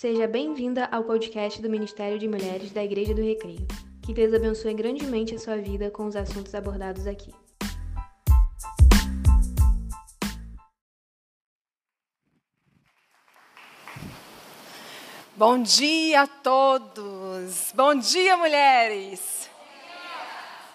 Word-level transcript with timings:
Seja 0.00 0.28
bem-vinda 0.28 0.88
ao 0.92 1.02
podcast 1.02 1.60
do 1.60 1.68
Ministério 1.68 2.20
de 2.20 2.28
Mulheres 2.28 2.70
da 2.70 2.84
Igreja 2.84 3.12
do 3.12 3.20
Recreio. 3.20 3.66
Que 4.06 4.14
Deus 4.14 4.32
abençoe 4.32 4.72
grandemente 4.72 5.34
a 5.34 5.40
sua 5.40 5.56
vida 5.56 5.90
com 5.90 6.06
os 6.06 6.14
assuntos 6.14 6.54
abordados 6.54 7.04
aqui. 7.04 7.34
Bom 15.34 15.60
dia 15.60 16.20
a 16.20 16.26
todos! 16.28 17.72
Bom 17.74 17.96
dia, 17.96 18.36
mulheres! 18.36 19.50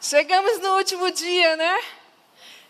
Chegamos 0.02 0.60
no 0.60 0.76
último 0.76 1.10
dia, 1.12 1.56
né? 1.56 1.80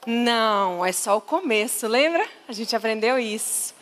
Não, 0.05 0.85
é 0.85 0.91
só 0.91 1.17
o 1.17 1.21
começo, 1.21 1.88
lembra? 1.88 2.23
A 2.47 2.54
gente 2.54 2.75
aprendeu 2.75 3.17
isso. 3.17 3.72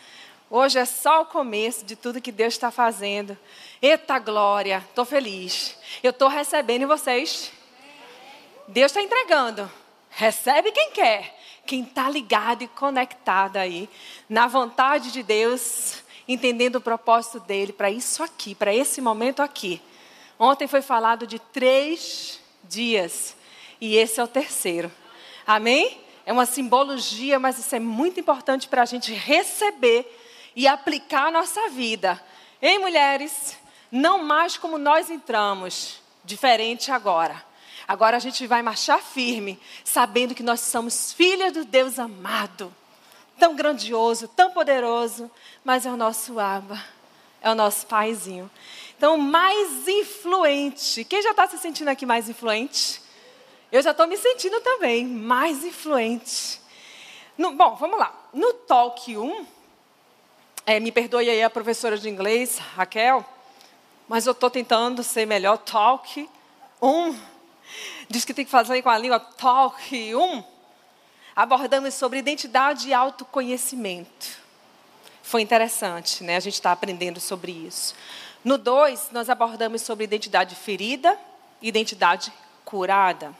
Hoje 0.53 0.79
é 0.79 0.83
só 0.83 1.21
o 1.21 1.25
começo 1.25 1.85
de 1.85 1.95
tudo 1.95 2.19
que 2.19 2.29
Deus 2.29 2.55
está 2.55 2.69
fazendo. 2.69 3.37
Eita 3.81 4.19
glória, 4.19 4.83
estou 4.89 5.05
feliz. 5.05 5.77
Eu 6.03 6.09
estou 6.09 6.27
recebendo 6.27 6.85
vocês. 6.85 7.53
Deus 8.67 8.91
está 8.91 9.01
entregando. 9.01 9.71
Recebe 10.09 10.73
quem 10.73 10.91
quer. 10.91 11.39
Quem 11.65 11.83
está 11.83 12.09
ligado 12.09 12.63
e 12.63 12.67
conectado 12.67 13.55
aí 13.55 13.89
na 14.27 14.45
vontade 14.45 15.09
de 15.13 15.23
Deus 15.23 16.03
entendendo 16.27 16.75
o 16.75 16.81
propósito 16.81 17.39
dele 17.39 17.71
para 17.71 17.89
isso 17.89 18.21
aqui, 18.21 18.53
para 18.53 18.75
esse 18.75 18.99
momento 18.99 19.41
aqui. 19.41 19.81
Ontem 20.37 20.67
foi 20.67 20.81
falado 20.81 21.25
de 21.25 21.39
três 21.39 22.41
dias 22.65 23.37
e 23.79 23.95
esse 23.95 24.19
é 24.19 24.23
o 24.23 24.27
terceiro. 24.27 24.91
Amém? 25.47 26.01
É 26.25 26.33
uma 26.33 26.45
simbologia, 26.45 27.39
mas 27.39 27.57
isso 27.57 27.73
é 27.73 27.79
muito 27.79 28.19
importante 28.19 28.67
para 28.67 28.81
a 28.81 28.85
gente 28.85 29.13
receber 29.13 30.17
e 30.55 30.67
aplicar 30.67 31.27
a 31.27 31.31
nossa 31.31 31.69
vida. 31.69 32.21
Hein, 32.61 32.79
mulheres? 32.79 33.57
Não 33.91 34.23
mais 34.23 34.57
como 34.57 34.77
nós 34.77 35.09
entramos, 35.09 36.01
diferente 36.23 36.91
agora. 36.91 37.43
Agora 37.87 38.17
a 38.17 38.19
gente 38.19 38.47
vai 38.47 38.61
marchar 38.61 39.01
firme, 39.01 39.59
sabendo 39.83 40.35
que 40.35 40.43
nós 40.43 40.61
somos 40.61 41.11
filhas 41.11 41.51
do 41.51 41.65
Deus 41.65 41.99
amado 41.99 42.73
tão 43.41 43.55
grandioso, 43.55 44.27
tão 44.27 44.51
poderoso, 44.51 45.29
mas 45.63 45.83
é 45.87 45.91
o 45.91 45.97
nosso 45.97 46.39
Abba, 46.39 46.79
é 47.41 47.49
o 47.49 47.55
nosso 47.55 47.87
paizinho. 47.87 48.49
Então, 48.95 49.17
mais 49.17 49.87
influente. 49.87 51.03
Quem 51.03 51.23
já 51.23 51.31
está 51.31 51.47
se 51.47 51.57
sentindo 51.57 51.87
aqui 51.87 52.05
mais 52.05 52.29
influente? 52.29 53.01
Eu 53.71 53.81
já 53.81 53.91
estou 53.91 54.05
me 54.05 54.15
sentindo 54.15 54.61
também 54.61 55.07
mais 55.07 55.65
influente. 55.65 56.61
No, 57.35 57.53
bom, 57.53 57.75
vamos 57.77 57.97
lá. 57.97 58.13
No 58.31 58.53
Talk 58.53 59.17
1, 59.17 59.43
é, 60.65 60.79
me 60.79 60.91
perdoe 60.91 61.29
aí 61.29 61.43
a 61.43 61.49
professora 61.49 61.97
de 61.97 62.09
inglês, 62.09 62.57
Raquel, 62.75 63.25
mas 64.07 64.25
eu 64.25 64.31
estou 64.31 64.49
tentando 64.49 65.03
ser 65.03 65.25
melhor. 65.25 65.57
Talk 65.57 66.29
1. 66.81 67.19
Diz 68.09 68.25
que 68.25 68.33
tem 68.33 68.45
que 68.45 68.51
fazer 68.51 68.81
com 68.81 68.89
a 68.89 68.97
língua 68.97 69.19
Talk 69.19 70.15
1 70.15 70.43
abordamos 71.35 71.93
sobre 71.93 72.19
identidade 72.19 72.89
e 72.89 72.93
autoconhecimento. 72.93 74.39
Foi 75.23 75.41
interessante, 75.41 76.23
né? 76.23 76.35
A 76.35 76.39
gente 76.39 76.55
está 76.55 76.71
aprendendo 76.71 77.19
sobre 77.19 77.51
isso. 77.51 77.95
No 78.43 78.57
2, 78.57 79.09
nós 79.11 79.29
abordamos 79.29 79.81
sobre 79.81 80.03
identidade 80.03 80.55
ferida 80.55 81.17
identidade 81.61 82.33
curada. 82.65 83.35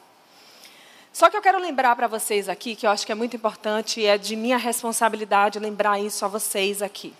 Só 1.14 1.30
que 1.30 1.36
eu 1.36 1.42
quero 1.42 1.60
lembrar 1.60 1.96
para 1.96 2.08
vocês 2.08 2.48
aqui, 2.48 2.76
que 2.76 2.86
eu 2.86 2.90
acho 2.90 3.06
que 3.06 3.12
é 3.12 3.16
muito 3.16 3.36
importante 3.36 4.00
e 4.00 4.06
é 4.06 4.18
de 4.18 4.36
minha 4.36 4.58
responsabilidade 4.58 5.60
lembrar 5.60 6.00
isso 6.00 6.24
a 6.24 6.28
vocês 6.28 6.82
aqui. 6.82 7.14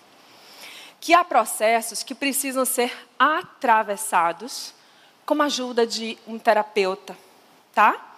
Que 1.00 1.12
há 1.12 1.22
processos 1.22 2.02
que 2.02 2.14
precisam 2.14 2.64
ser 2.64 2.92
atravessados 3.18 4.72
com 5.26 5.40
a 5.42 5.46
ajuda 5.46 5.86
de 5.86 6.16
um 6.26 6.38
terapeuta, 6.38 7.16
tá? 7.74 8.12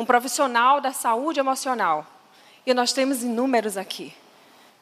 um 0.00 0.04
profissional 0.04 0.80
da 0.80 0.92
saúde 0.92 1.40
emocional. 1.40 2.06
E 2.64 2.72
nós 2.72 2.92
temos 2.92 3.22
inúmeros 3.22 3.76
aqui. 3.76 4.14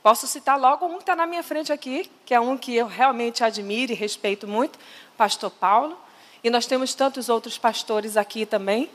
Posso 0.01 0.29
citar 0.29 0.59
logo 0.59 0.87
um 0.87 0.95
que 0.95 1.03
está 1.03 1.17
na 1.17 1.27
minha 1.27 1.43
frente 1.43 1.73
aqui, 1.73 2.09
que 2.25 2.33
é 2.33 2.41
um 2.41 2.57
que 2.57 2.75
eu 2.75 2.87
realmente 2.87 3.43
admiro 3.43 3.93
e 3.93 3.97
respeito 3.97 4.47
muito, 4.47 4.79
pastor 5.17 5.51
Paulo. 5.51 5.99
E 6.43 6.49
nós 6.51 6.67
temos 6.67 6.95
tantos 6.95 7.29
outros 7.29 7.59
pastores 7.59 8.17
aqui 8.17 8.47
também. 8.47 8.89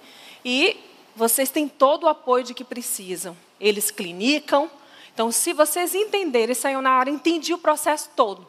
E 0.45 0.79
vocês 1.15 1.49
têm 1.49 1.67
todo 1.67 2.03
o 2.03 2.09
apoio 2.09 2.43
de 2.43 2.53
que 2.53 2.63
precisam. 2.63 3.37
Eles 3.59 3.91
clinicam. 3.91 4.69
Então, 5.13 5.31
se 5.31 5.53
vocês 5.53 5.93
entenderem, 5.93 6.55
Sayonara, 6.55 7.09
entendi 7.09 7.53
o 7.53 7.57
processo 7.57 8.09
todo, 8.15 8.47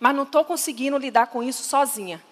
mas 0.00 0.14
não 0.14 0.24
estou 0.24 0.44
conseguindo 0.44 0.98
lidar 0.98 1.28
com 1.28 1.42
isso 1.42 1.62
sozinha. 1.62 2.22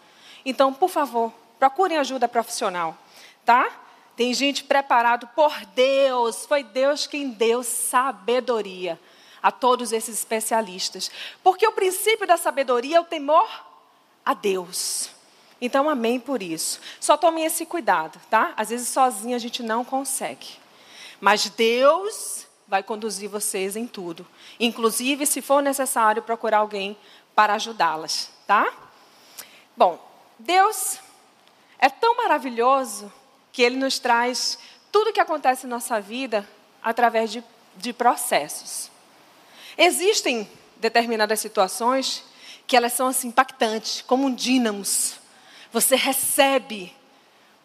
Então, 0.44 0.72
por 0.72 0.90
favor, 0.90 1.32
procurem 1.58 1.98
ajuda 1.98 2.26
profissional, 2.26 2.96
tá? 3.44 3.70
Tem 4.16 4.34
gente 4.34 4.64
preparado 4.64 5.26
por 5.28 5.54
Deus. 5.66 6.44
Foi 6.44 6.62
Deus 6.62 7.06
quem 7.06 7.30
deu 7.30 7.62
sabedoria 7.62 8.98
a 9.42 9.50
todos 9.50 9.92
esses 9.92 10.14
especialistas. 10.18 11.10
Porque 11.42 11.66
o 11.66 11.72
princípio 11.72 12.26
da 12.26 12.36
sabedoria 12.36 12.98
é 12.98 13.00
o 13.00 13.04
temor 13.04 13.48
a 14.24 14.34
Deus. 14.34 15.10
Então, 15.60 15.88
amém 15.88 16.18
por 16.18 16.42
isso. 16.42 16.80
Só 16.98 17.16
tomem 17.16 17.44
esse 17.44 17.66
cuidado, 17.66 18.18
tá? 18.30 18.54
Às 18.56 18.70
vezes 18.70 18.88
sozinha 18.88 19.36
a 19.36 19.38
gente 19.38 19.62
não 19.62 19.84
consegue. 19.84 20.48
Mas 21.20 21.48
Deus 21.50 22.46
vai 22.66 22.82
conduzir 22.82 23.28
vocês 23.28 23.76
em 23.76 23.86
tudo. 23.86 24.26
Inclusive, 24.58 25.26
se 25.26 25.42
for 25.42 25.62
necessário, 25.62 26.22
procurar 26.22 26.58
alguém 26.58 26.96
para 27.34 27.54
ajudá-las, 27.54 28.30
tá? 28.46 28.72
Bom, 29.76 29.98
Deus 30.38 30.98
é 31.78 31.88
tão 31.88 32.16
maravilhoso 32.16 33.12
que 33.52 33.62
Ele 33.62 33.76
nos 33.76 33.98
traz 33.98 34.58
tudo 34.90 35.10
o 35.10 35.12
que 35.12 35.20
acontece 35.20 35.66
em 35.66 35.70
nossa 35.70 36.00
vida 36.00 36.48
através 36.82 37.30
de, 37.30 37.44
de 37.76 37.92
processos. 37.92 38.90
Existem 39.76 40.48
determinadas 40.76 41.40
situações 41.40 42.24
que 42.66 42.76
elas 42.76 42.92
são 42.92 43.08
assim 43.08 43.28
impactantes, 43.28 44.02
como 44.02 44.26
um 44.26 44.34
dínamos. 44.34 45.19
Você 45.72 45.94
recebe, 45.94 46.92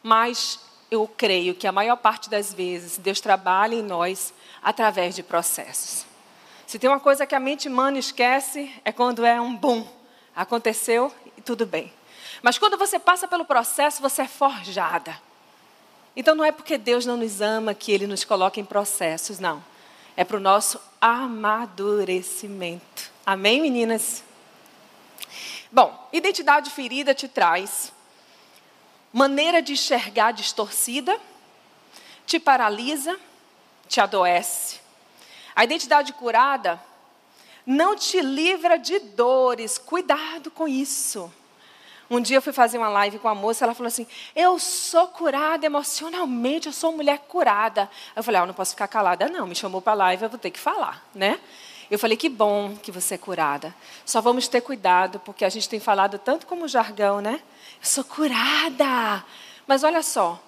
mas 0.03 0.59
eu 0.91 1.07
creio 1.07 1.55
que 1.55 1.65
a 1.65 1.71
maior 1.71 1.95
parte 1.95 2.29
das 2.29 2.53
vezes 2.53 2.97
Deus 2.97 3.19
trabalha 3.19 3.75
em 3.75 3.81
nós 3.81 4.33
através 4.61 5.15
de 5.15 5.23
processos. 5.23 6.05
Se 6.67 6.79
tem 6.79 6.89
uma 6.89 6.99
coisa 6.99 7.25
que 7.25 7.35
a 7.35 7.39
mente 7.39 7.67
humana 7.67 7.97
esquece, 7.97 8.71
é 8.83 8.91
quando 8.91 9.25
é 9.25 9.39
um 9.39 9.55
bom. 9.55 9.87
Aconteceu 10.35 11.13
e 11.37 11.41
tudo 11.41 11.65
bem. 11.65 11.91
Mas 12.41 12.57
quando 12.57 12.77
você 12.77 12.99
passa 12.99 13.27
pelo 13.27 13.45
processo, 13.45 14.01
você 14.01 14.23
é 14.23 14.27
forjada. 14.27 15.19
Então 16.15 16.35
não 16.35 16.45
é 16.45 16.51
porque 16.51 16.77
Deus 16.77 17.05
não 17.05 17.17
nos 17.17 17.41
ama 17.41 17.73
que 17.73 17.91
Ele 17.91 18.07
nos 18.07 18.23
coloca 18.23 18.59
em 18.59 18.65
processos, 18.65 19.39
não. 19.39 19.63
É 20.15 20.23
para 20.23 20.37
o 20.37 20.39
nosso 20.39 20.79
amadurecimento. 21.01 23.11
Amém, 23.25 23.61
meninas? 23.61 24.23
Bom, 25.75 26.07
identidade 26.13 26.69
ferida 26.69 27.13
te 27.13 27.27
traz 27.27 27.91
maneira 29.11 29.61
de 29.61 29.73
enxergar 29.73 30.31
distorcida, 30.31 31.19
te 32.25 32.39
paralisa, 32.39 33.19
te 33.85 33.99
adoece. 33.99 34.79
A 35.53 35.65
identidade 35.65 36.13
curada 36.13 36.81
não 37.65 37.93
te 37.93 38.21
livra 38.21 38.79
de 38.79 38.99
dores. 38.99 39.77
Cuidado 39.77 40.49
com 40.49 40.65
isso. 40.65 41.29
Um 42.09 42.21
dia 42.21 42.37
eu 42.37 42.41
fui 42.41 42.53
fazer 42.53 42.77
uma 42.77 42.87
live 42.87 43.19
com 43.19 43.27
a 43.27 43.35
moça, 43.35 43.65
ela 43.65 43.73
falou 43.73 43.89
assim: 43.89 44.07
Eu 44.33 44.57
sou 44.57 45.09
curada 45.09 45.65
emocionalmente, 45.65 46.67
eu 46.67 46.73
sou 46.73 46.91
uma 46.91 46.97
mulher 46.97 47.19
curada. 47.27 47.91
Eu 48.15 48.23
falei: 48.23 48.39
ah, 48.39 48.43
Eu 48.43 48.47
não 48.47 48.53
posso 48.53 48.71
ficar 48.71 48.87
calada, 48.87 49.27
não. 49.27 49.45
Me 49.45 49.55
chamou 49.55 49.81
para 49.81 49.91
a 49.91 49.95
live, 49.95 50.23
eu 50.23 50.29
vou 50.29 50.39
ter 50.39 50.51
que 50.51 50.59
falar, 50.59 51.05
né? 51.13 51.37
Eu 51.89 51.99
falei: 51.99 52.17
Que 52.17 52.29
bom 52.29 52.75
que 52.75 52.91
você 52.91 53.15
é 53.15 53.17
curada. 53.17 53.73
Só 54.05 54.21
vamos 54.21 54.47
ter 54.47 54.61
cuidado, 54.61 55.19
porque 55.19 55.45
a 55.45 55.49
gente 55.49 55.69
tem 55.69 55.79
falado 55.79 56.17
tanto 56.17 56.45
como 56.45 56.67
jargão, 56.67 57.21
né? 57.21 57.41
Eu 57.79 57.87
sou 57.87 58.03
curada. 58.03 59.23
Mas 59.67 59.83
olha 59.83 60.01
só, 60.03 60.41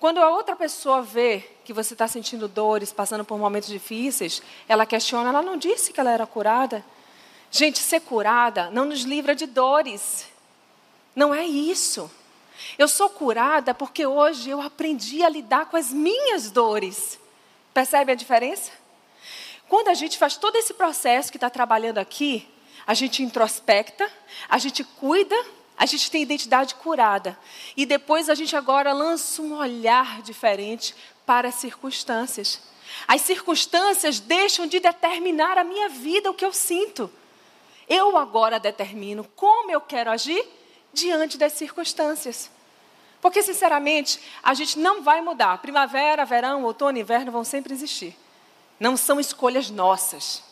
quando 0.00 0.18
a 0.18 0.30
outra 0.30 0.56
pessoa 0.56 1.02
vê 1.02 1.48
que 1.64 1.72
você 1.72 1.94
está 1.94 2.08
sentindo 2.08 2.48
dores, 2.48 2.92
passando 2.92 3.24
por 3.24 3.38
momentos 3.38 3.68
difíceis, 3.68 4.42
ela 4.68 4.84
questiona: 4.84 5.28
Ela 5.28 5.42
não 5.42 5.56
disse 5.56 5.92
que 5.92 6.00
ela 6.00 6.10
era 6.10 6.26
curada? 6.26 6.84
Gente, 7.50 7.78
ser 7.78 8.00
curada 8.00 8.70
não 8.70 8.84
nos 8.84 9.02
livra 9.02 9.34
de 9.34 9.46
dores. 9.46 10.26
Não 11.14 11.34
é 11.34 11.44
isso. 11.44 12.10
Eu 12.78 12.88
sou 12.88 13.10
curada 13.10 13.74
porque 13.74 14.06
hoje 14.06 14.50
eu 14.50 14.60
aprendi 14.60 15.22
a 15.22 15.28
lidar 15.28 15.66
com 15.66 15.76
as 15.76 15.92
minhas 15.92 16.50
dores. 16.50 17.18
Percebe 17.74 18.12
a 18.12 18.14
diferença? 18.14 18.81
Quando 19.72 19.88
a 19.88 19.94
gente 19.94 20.18
faz 20.18 20.36
todo 20.36 20.54
esse 20.56 20.74
processo 20.74 21.30
que 21.30 21.38
está 21.38 21.48
trabalhando 21.48 21.96
aqui, 21.96 22.46
a 22.86 22.92
gente 22.92 23.22
introspecta, 23.22 24.06
a 24.46 24.58
gente 24.58 24.84
cuida, 24.84 25.34
a 25.78 25.86
gente 25.86 26.10
tem 26.10 26.20
identidade 26.20 26.74
curada. 26.74 27.38
E 27.74 27.86
depois 27.86 28.28
a 28.28 28.34
gente 28.34 28.54
agora 28.54 28.92
lança 28.92 29.40
um 29.40 29.56
olhar 29.56 30.20
diferente 30.20 30.94
para 31.24 31.48
as 31.48 31.54
circunstâncias. 31.54 32.60
As 33.08 33.22
circunstâncias 33.22 34.20
deixam 34.20 34.66
de 34.66 34.78
determinar 34.78 35.56
a 35.56 35.64
minha 35.64 35.88
vida, 35.88 36.30
o 36.30 36.34
que 36.34 36.44
eu 36.44 36.52
sinto. 36.52 37.10
Eu 37.88 38.18
agora 38.18 38.60
determino 38.60 39.24
como 39.34 39.70
eu 39.70 39.80
quero 39.80 40.10
agir 40.10 40.46
diante 40.92 41.38
das 41.38 41.54
circunstâncias. 41.54 42.50
Porque, 43.22 43.42
sinceramente, 43.42 44.20
a 44.42 44.52
gente 44.52 44.78
não 44.78 45.00
vai 45.00 45.22
mudar. 45.22 45.62
Primavera, 45.62 46.26
verão, 46.26 46.62
outono, 46.62 46.98
inverno 46.98 47.32
vão 47.32 47.42
sempre 47.42 47.72
existir. 47.72 48.14
Não 48.82 48.96
são 48.96 49.20
escolhas 49.20 49.70
nossas. 49.70 50.42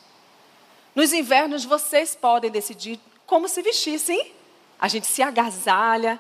Nos 0.94 1.12
invernos, 1.12 1.64
vocês 1.64 2.14
podem 2.14 2.48
decidir 2.48 3.00
como 3.26 3.48
se 3.48 3.60
vestir, 3.60 3.98
sim. 3.98 4.30
A 4.78 4.86
gente 4.86 5.08
se 5.08 5.20
agasalha. 5.20 6.16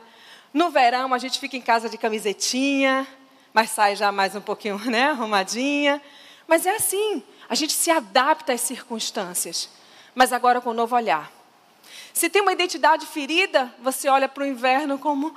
No 0.52 0.70
verão, 0.70 1.14
a 1.14 1.18
gente 1.18 1.38
fica 1.38 1.56
em 1.56 1.60
casa 1.60 1.88
de 1.88 1.96
camisetinha, 1.96 3.06
mas 3.54 3.70
sai 3.70 3.94
já 3.94 4.10
mais 4.10 4.34
um 4.34 4.40
pouquinho 4.40 4.76
né, 4.90 5.10
arrumadinha. 5.10 6.02
Mas 6.48 6.66
é 6.66 6.74
assim, 6.74 7.22
a 7.48 7.54
gente 7.54 7.72
se 7.72 7.92
adapta 7.92 8.54
às 8.54 8.60
circunstâncias, 8.60 9.70
mas 10.12 10.32
agora 10.32 10.60
com 10.60 10.70
um 10.70 10.74
novo 10.74 10.96
olhar. 10.96 11.30
Se 12.12 12.28
tem 12.28 12.42
uma 12.42 12.52
identidade 12.52 13.06
ferida, 13.06 13.72
você 13.80 14.08
olha 14.08 14.28
para 14.28 14.42
o 14.42 14.46
inverno 14.46 14.98
como 14.98 15.32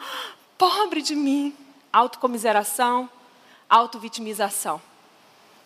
pobre 0.57 1.03
de 1.03 1.15
mim, 1.15 1.55
autocomiseração, 1.91 3.07
autovitimização. 3.69 4.81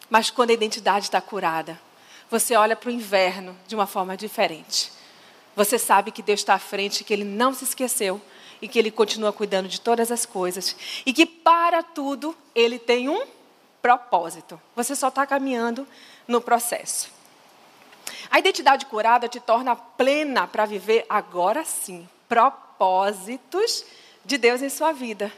Mas 0.10 0.30
quando 0.30 0.52
a 0.52 0.54
identidade 0.54 1.06
está 1.06 1.20
curada, 1.22 1.80
você 2.30 2.56
olha 2.56 2.76
para 2.76 2.90
o 2.90 2.92
inverno 2.92 3.58
de 3.68 3.76
uma 3.76 3.88
forma 3.88 4.16
diferente. 4.16 4.92
Você 5.56 5.78
sabe 5.78 6.12
que 6.12 6.22
Deus 6.22 6.42
está 6.42 6.54
à 6.54 6.60
frente, 6.60 7.04
que 7.04 7.14
Ele 7.14 7.24
não 7.24 7.54
se 7.54 7.64
esqueceu 7.64 8.22
e 8.62 8.68
que 8.68 8.78
Ele 8.78 8.92
continua 8.92 9.34
cuidando 9.34 9.68
de 9.68 9.82
todas 9.82 10.12
as 10.12 10.26
coisas. 10.26 10.76
E 11.06 11.12
que 11.12 11.26
para 11.26 11.82
tudo 11.82 12.36
Ele 12.54 12.78
tem 12.78 13.10
um 13.10 13.26
propósito. 13.82 14.62
Você 14.76 14.96
só 14.96 15.08
está 15.08 15.26
caminhando 15.26 15.88
no 16.28 16.42
processo. 16.42 17.10
A 18.30 18.40
identidade 18.40 18.86
curada 18.86 19.28
te 19.28 19.40
torna 19.40 19.76
plena 19.76 20.48
para 20.48 20.66
viver 20.66 21.06
agora 21.10 21.64
sim 21.66 22.08
propósitos 22.28 23.86
de 24.26 24.38
Deus 24.38 24.62
em 24.62 24.70
sua 24.70 24.92
vida. 24.92 25.32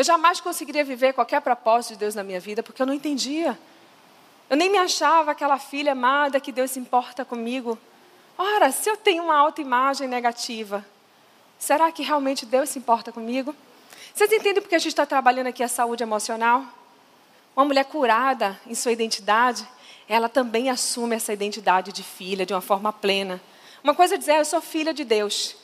Eu 0.00 0.04
jamais 0.04 0.40
conseguiria 0.40 0.82
viver 0.82 1.12
qualquer 1.12 1.42
propósito 1.42 1.92
de 1.92 1.98
Deus 1.98 2.14
na 2.14 2.24
minha 2.24 2.40
vida 2.40 2.62
porque 2.62 2.80
eu 2.80 2.86
não 2.86 2.94
entendia. 2.94 3.58
Eu 4.48 4.56
nem 4.56 4.70
me 4.70 4.78
achava 4.78 5.32
aquela 5.32 5.58
filha 5.58 5.92
amada 5.92 6.40
que 6.40 6.50
Deus 6.50 6.70
se 6.70 6.78
importa 6.78 7.22
comigo. 7.22 7.78
Ora, 8.38 8.72
se 8.72 8.88
eu 8.88 8.96
tenho 8.96 9.24
uma 9.24 9.36
autoimagem 9.36 10.08
negativa, 10.08 10.82
será 11.58 11.92
que 11.92 12.02
realmente 12.02 12.46
Deus 12.46 12.70
se 12.70 12.78
importa 12.78 13.12
comigo? 13.12 13.54
Vocês 14.14 14.32
entendem 14.32 14.62
porque 14.62 14.74
a 14.74 14.78
gente 14.78 14.88
está 14.88 15.04
trabalhando 15.04 15.48
aqui 15.48 15.62
a 15.62 15.68
saúde 15.68 16.02
emocional? 16.02 16.64
Uma 17.54 17.66
mulher 17.66 17.84
curada 17.84 18.58
em 18.66 18.74
sua 18.74 18.92
identidade, 18.92 19.68
ela 20.08 20.30
também 20.30 20.70
assume 20.70 21.14
essa 21.14 21.30
identidade 21.30 21.92
de 21.92 22.02
filha 22.02 22.46
de 22.46 22.54
uma 22.54 22.62
forma 22.62 22.90
plena. 22.90 23.38
Uma 23.84 23.94
coisa 23.94 24.14
é 24.14 24.16
dizer, 24.16 24.32
ah, 24.32 24.38
eu 24.38 24.46
sou 24.46 24.62
filha 24.62 24.94
de 24.94 25.04
Deus. 25.04 25.59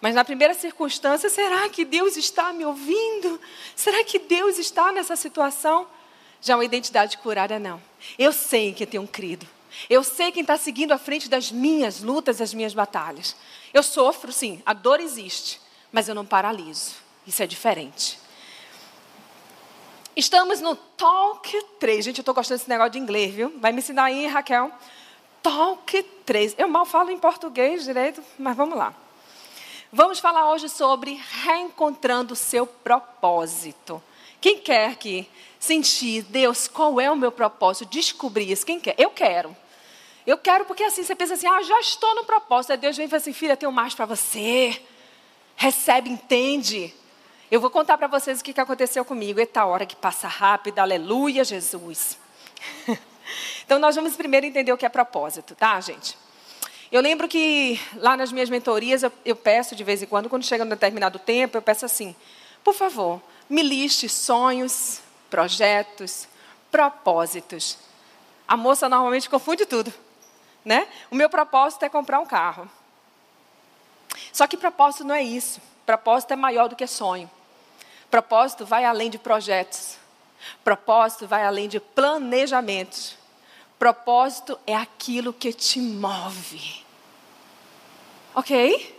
Mas 0.00 0.14
na 0.14 0.24
primeira 0.24 0.54
circunstância, 0.54 1.28
será 1.28 1.68
que 1.68 1.84
Deus 1.84 2.16
está 2.16 2.52
me 2.52 2.64
ouvindo? 2.64 3.40
Será 3.76 4.02
que 4.02 4.18
Deus 4.18 4.58
está 4.58 4.90
nessa 4.90 5.14
situação? 5.14 5.86
Já 6.40 6.56
uma 6.56 6.64
identidade 6.64 7.18
curada, 7.18 7.58
não. 7.58 7.80
Eu 8.18 8.32
sei 8.32 8.72
que 8.72 8.86
tenho 8.86 9.02
um 9.02 9.06
crido. 9.06 9.46
Eu 9.88 10.02
sei 10.02 10.32
quem 10.32 10.40
está 10.40 10.56
seguindo 10.56 10.92
à 10.92 10.98
frente 10.98 11.28
das 11.28 11.52
minhas 11.52 12.00
lutas, 12.00 12.38
das 12.38 12.54
minhas 12.54 12.74
batalhas. 12.74 13.36
Eu 13.72 13.82
sofro, 13.82 14.32
sim, 14.32 14.62
a 14.64 14.72
dor 14.72 15.00
existe, 15.00 15.60
mas 15.92 16.08
eu 16.08 16.14
não 16.14 16.24
paraliso. 16.24 16.94
Isso 17.26 17.42
é 17.42 17.46
diferente. 17.46 18.18
Estamos 20.16 20.60
no 20.60 20.74
Talk 20.74 21.64
3. 21.78 22.04
Gente, 22.06 22.18
eu 22.18 22.22
estou 22.22 22.34
gostando 22.34 22.58
desse 22.58 22.68
negócio 22.68 22.92
de 22.92 22.98
inglês, 22.98 23.32
viu? 23.32 23.54
Vai 23.58 23.70
me 23.70 23.78
ensinar 23.78 24.04
aí, 24.04 24.26
Raquel. 24.26 24.72
Talk 25.42 26.02
3. 26.24 26.56
Eu 26.58 26.68
mal 26.68 26.84
falo 26.84 27.10
em 27.10 27.18
português 27.18 27.84
direito, 27.84 28.22
mas 28.38 28.56
vamos 28.56 28.76
lá. 28.76 28.94
Vamos 29.92 30.20
falar 30.20 30.52
hoje 30.52 30.68
sobre 30.68 31.20
reencontrando 31.42 32.34
o 32.34 32.36
seu 32.36 32.64
propósito. 32.64 34.00
Quem 34.40 34.58
quer 34.58 34.94
que 34.94 35.28
sentir, 35.58 36.22
Deus, 36.22 36.68
qual 36.68 37.00
é 37.00 37.10
o 37.10 37.16
meu 37.16 37.32
propósito? 37.32 37.90
Descobrir 37.90 38.52
isso. 38.52 38.64
Quem 38.64 38.78
quer? 38.78 38.94
Eu 38.96 39.10
quero. 39.10 39.56
Eu 40.24 40.38
quero 40.38 40.64
porque 40.64 40.84
assim 40.84 41.02
você 41.02 41.16
pensa 41.16 41.34
assim, 41.34 41.48
ah, 41.48 41.60
já 41.62 41.80
estou 41.80 42.14
no 42.14 42.24
propósito. 42.24 42.70
Aí 42.70 42.78
Deus 42.78 42.96
vem 42.96 43.06
e 43.06 43.08
fala 43.08 43.20
assim, 43.20 43.32
filha, 43.32 43.56
tenho 43.56 43.72
mais 43.72 43.92
para 43.92 44.06
você. 44.06 44.80
Recebe, 45.56 46.08
entende. 46.08 46.94
Eu 47.50 47.60
vou 47.60 47.68
contar 47.68 47.98
para 47.98 48.06
vocês 48.06 48.40
o 48.40 48.44
que 48.44 48.60
aconteceu 48.60 49.04
comigo. 49.04 49.40
Eita 49.40 49.64
hora 49.64 49.84
que 49.84 49.96
passa 49.96 50.28
rápido, 50.28 50.78
aleluia, 50.78 51.42
Jesus. 51.42 52.16
então, 53.66 53.80
nós 53.80 53.96
vamos 53.96 54.14
primeiro 54.14 54.46
entender 54.46 54.72
o 54.72 54.78
que 54.78 54.86
é 54.86 54.88
propósito, 54.88 55.56
tá, 55.56 55.80
gente? 55.80 56.16
Eu 56.90 57.00
lembro 57.00 57.28
que 57.28 57.80
lá 57.96 58.16
nas 58.16 58.32
minhas 58.32 58.50
mentorias, 58.50 59.04
eu, 59.04 59.12
eu 59.24 59.36
peço 59.36 59.76
de 59.76 59.84
vez 59.84 60.02
em 60.02 60.06
quando, 60.06 60.28
quando 60.28 60.44
chega 60.44 60.64
um 60.64 60.68
determinado 60.68 61.18
tempo, 61.18 61.56
eu 61.56 61.62
peço 61.62 61.84
assim: 61.84 62.16
por 62.64 62.74
favor, 62.74 63.20
me 63.48 63.62
liste 63.62 64.08
sonhos, 64.08 65.00
projetos, 65.30 66.26
propósitos. 66.70 67.78
A 68.46 68.56
moça 68.56 68.88
normalmente 68.88 69.30
confunde 69.30 69.64
tudo, 69.64 69.92
né? 70.64 70.88
O 71.10 71.14
meu 71.14 71.30
propósito 71.30 71.84
é 71.84 71.88
comprar 71.88 72.18
um 72.18 72.26
carro. 72.26 72.68
Só 74.32 74.48
que 74.48 74.56
propósito 74.56 75.04
não 75.04 75.14
é 75.14 75.22
isso. 75.22 75.60
Propósito 75.86 76.32
é 76.32 76.36
maior 76.36 76.68
do 76.68 76.74
que 76.74 76.86
sonho. 76.88 77.30
Propósito 78.10 78.66
vai 78.66 78.84
além 78.84 79.08
de 79.08 79.18
projetos. 79.18 79.96
Propósito 80.64 81.26
vai 81.28 81.44
além 81.44 81.68
de 81.68 81.78
planejamentos. 81.78 83.16
Propósito 83.80 84.60
é 84.66 84.76
aquilo 84.76 85.32
que 85.32 85.54
te 85.54 85.80
move. 85.80 86.84
Ok? 88.34 88.94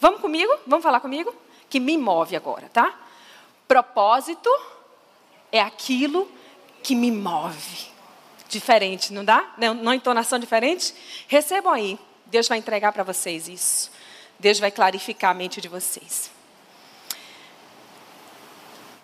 Vamos 0.00 0.20
comigo? 0.20 0.52
Vamos 0.66 0.82
falar 0.82 0.98
comigo? 0.98 1.32
Que 1.70 1.78
me 1.78 1.96
move 1.96 2.34
agora, 2.34 2.68
tá? 2.68 2.98
Propósito 3.68 4.50
é 5.52 5.60
aquilo 5.60 6.28
que 6.82 6.96
me 6.96 7.12
move. 7.12 7.86
Diferente, 8.48 9.12
não 9.12 9.24
dá? 9.24 9.54
Não, 9.56 9.94
entonação 9.94 10.40
diferente? 10.40 10.92
Recebam 11.28 11.72
aí. 11.72 11.96
Deus 12.26 12.48
vai 12.48 12.58
entregar 12.58 12.92
para 12.92 13.04
vocês 13.04 13.46
isso. 13.46 13.88
Deus 14.36 14.58
vai 14.58 14.72
clarificar 14.72 15.30
a 15.30 15.34
mente 15.34 15.60
de 15.60 15.68
vocês. 15.68 16.28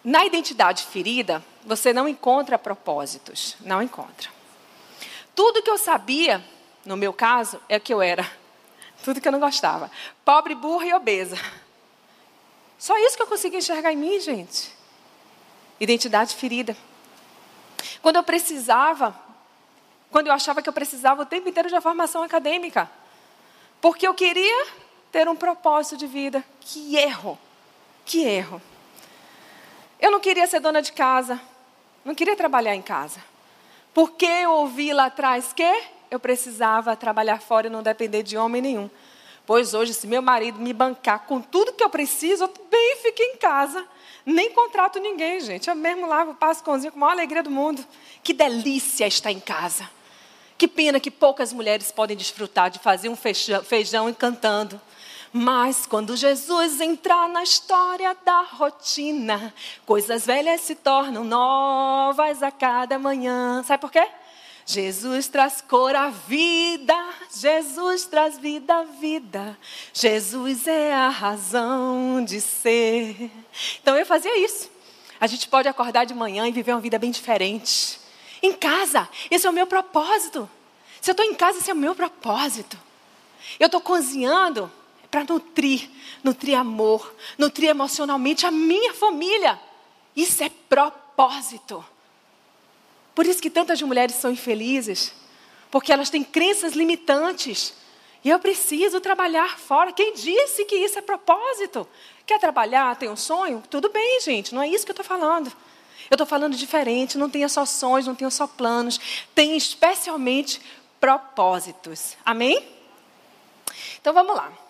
Na 0.03 0.25
identidade 0.25 0.83
ferida, 0.83 1.41
você 1.65 1.93
não 1.93 2.09
encontra 2.09 2.59
propósitos, 2.59 3.57
não 3.61 3.81
encontra. 3.81 4.35
Tudo 5.35 5.63
que 5.63 5.71
eu 5.71 5.79
sabia, 5.79 6.45
no 6.85 6.97
meu 6.97 7.13
caso, 7.13 7.61
é 7.69 7.79
que 7.79 7.93
eu 7.93 8.01
era. 8.01 8.31
Tudo 9.05 9.21
que 9.21 9.29
eu 9.29 9.33
não 9.33 9.41
gostava. 9.41 9.91
Pobre, 10.25 10.55
burra 10.55 10.87
e 10.87 10.94
obesa. 10.94 11.37
Só 12.79 12.97
isso 12.99 13.17
que 13.17 13.23
eu 13.23 13.27
consegui 13.27 13.56
enxergar 13.56 13.93
em 13.93 13.97
mim, 13.97 14.20
gente. 14.20 14.73
Identidade 15.81 16.35
ferida. 16.35 16.77
Quando 18.01 18.17
eu 18.17 18.23
precisava, 18.23 19.19
quando 20.11 20.29
eu 20.29 20.32
achava 20.32 20.63
que 20.63 20.69
eu 20.69 20.73
precisava 20.73 21.23
o 21.23 21.27
tempo 21.27 21.49
inteiro 21.49 21.69
de 21.69 21.81
formação 21.81 22.23
acadêmica. 22.23 22.91
Porque 23.81 24.06
eu 24.06 24.15
queria 24.15 24.67
ter 25.11 25.29
um 25.29 25.37
propósito 25.37 25.97
de 25.97 26.06
vida. 26.06 26.44
Que 26.61 26.97
erro. 26.97 27.39
Que 28.05 28.25
erro. 28.25 28.61
Eu 30.01 30.11
não 30.11 30.20
queria 30.20 30.47
ser 30.47 30.61
dona 30.61 30.82
de 30.82 30.93
casa, 30.93 31.41
não 32.05 32.15
queria 32.15 32.37
trabalhar 32.37 32.75
em 32.75 32.82
casa. 32.82 33.20
Porque 33.94 34.27
eu 34.27 34.51
ouvi 34.51 34.93
lá 34.93 35.06
atrás 35.06 35.53
que 35.53 35.82
eu 36.10 36.19
precisava 36.19 36.96
trabalhar 36.96 37.41
fora 37.41 37.69
e 37.69 37.70
não 37.70 37.82
depender 37.82 38.24
de 38.24 38.36
homem 38.36 38.60
nenhum. 38.60 38.91
Pois 39.46 39.72
hoje, 39.72 39.94
se 39.94 40.06
meu 40.06 40.20
marido 40.20 40.58
me 40.58 40.72
bancar 40.72 41.27
com 41.27 41.41
tudo 41.41 41.72
que 41.72 41.84
eu 41.84 41.91
preciso, 41.91 42.44
eu 42.44 42.53
bem 42.70 42.96
fico 43.03 43.22
em 43.22 43.36
casa. 43.36 43.86
Nem 44.27 44.51
contrato 44.51 44.98
ninguém, 44.98 45.39
gente. 45.39 45.69
Eu 45.69 45.77
mesmo 45.77 46.08
lavo, 46.08 46.34
passo 46.34 46.65
cozinho 46.65 46.91
com 46.91 46.98
a 46.98 47.01
maior 47.01 47.13
alegria 47.13 47.43
do 47.43 47.51
mundo. 47.51 47.84
Que 48.22 48.32
delícia 48.32 49.06
estar 49.06 49.31
em 49.31 49.41
casa. 49.41 49.89
Que 50.56 50.67
pena 50.67 50.98
que 50.98 51.10
poucas 51.10 51.53
mulheres 51.53 51.93
podem 51.93 52.17
desfrutar 52.17 52.70
de 52.70 52.79
fazer 52.79 53.08
um 53.08 53.17
feijão, 53.17 53.63
feijão 53.63 54.13
cantando. 54.15 54.81
Mas 55.36 55.84
quando 55.84 56.17
Jesus 56.17 56.81
entrar 56.81 57.29
na 57.29 57.43
história 57.43 58.17
da 58.24 58.43
rotina, 58.43 59.53
coisas 59.84 60.26
velhas 60.26 60.60
se 60.60 60.76
tornam 60.76 61.24
novas 61.24 62.41
a 62.41 62.53
cada 62.53 63.00
manhã. 63.00 63.60
Sabe 63.64 63.81
por 63.81 63.91
quê? 63.91 64.06
Jesus 64.64 65.26
traz 65.26 65.60
cor 65.60 65.96
à 65.96 66.08
vida, 66.08 66.94
Jesus 67.34 68.05
traz 68.05 68.38
vida 68.38 68.76
à 68.76 68.82
vida, 68.84 69.58
Jesus 69.93 70.69
é 70.69 70.94
a 70.94 71.08
razão 71.08 72.24
de 72.24 72.41
ser. 72.41 73.29
Então 73.82 73.98
eu 73.98 74.06
fazia 74.06 74.38
isso. 74.38 74.70
A 75.19 75.26
gente 75.26 75.48
pode 75.48 75.67
acordar 75.67 76.05
de 76.05 76.14
manhã 76.14 76.46
e 76.46 76.53
viver 76.53 76.70
uma 76.70 76.81
vida 76.81 76.96
bem 76.96 77.10
diferente. 77.10 77.98
Em 78.41 78.53
casa, 78.53 79.08
esse 79.32 79.48
é 79.48 79.50
o 79.50 79.53
meu 79.53 79.67
propósito. 79.67 80.48
Se 81.00 81.10
eu 81.10 81.12
estou 81.12 81.26
em 81.26 81.34
casa, 81.34 81.58
esse 81.58 81.72
é 81.72 81.74
o 81.74 81.76
meu 81.76 81.96
propósito. 81.96 82.79
Eu 83.58 83.67
estou 83.67 83.81
cozinhando, 83.81 84.70
para 85.15 85.23
nutrir, 85.23 85.89
nutrir 86.25 86.59
amor, 86.59 87.15
nutrir 87.39 87.71
emocionalmente 87.71 88.47
a 88.47 88.51
minha 88.51 88.93
família. 88.93 89.61
Isso 90.17 90.43
é 90.43 90.51
propósito. 90.69 91.85
Por 93.15 93.25
isso 93.25 93.41
que 93.41 93.49
tantas 93.49 93.81
mulheres 93.81 94.17
são 94.17 94.33
infelizes, 94.33 95.15
porque 95.71 95.93
elas 95.93 96.11
têm 96.11 96.25
crenças 96.25 96.73
limitantes. 96.73 97.75
E 98.25 98.29
eu 98.29 98.41
preciso 98.41 99.01
trabalhar 99.01 99.56
fora. 99.56 99.93
Quem 99.93 100.15
disse 100.15 100.65
que 100.65 100.75
isso 100.75 100.99
é 100.99 101.03
propósito? 101.03 101.87
Quer 102.27 102.41
trabalhar, 102.41 102.97
tem 102.97 103.09
um 103.09 103.17
sonho? 103.17 103.63
Tudo 103.71 103.91
bem, 103.91 104.21
gente, 104.21 104.53
não 104.53 104.63
é 104.63 104.69
isso 104.69 104.85
que 104.85 104.91
eu 104.91 105.01
estou 105.01 105.06
falando. 105.06 105.47
Eu 106.11 106.17
estou 106.17 106.27
falando 106.27 106.56
diferente, 106.56 107.17
não 107.17 107.31
tenha 107.31 107.49
só 107.49 107.65
sonhos, 107.65 108.09
não 108.09 108.17
tenha 108.17 108.31
só 108.31 108.49
planos, 108.49 108.99
tem 109.33 109.56
especialmente 109.56 110.61
propósitos. 110.99 112.17
Amém? 112.25 112.69
Então 114.01 114.13
vamos 114.13 114.35
lá. 114.35 114.64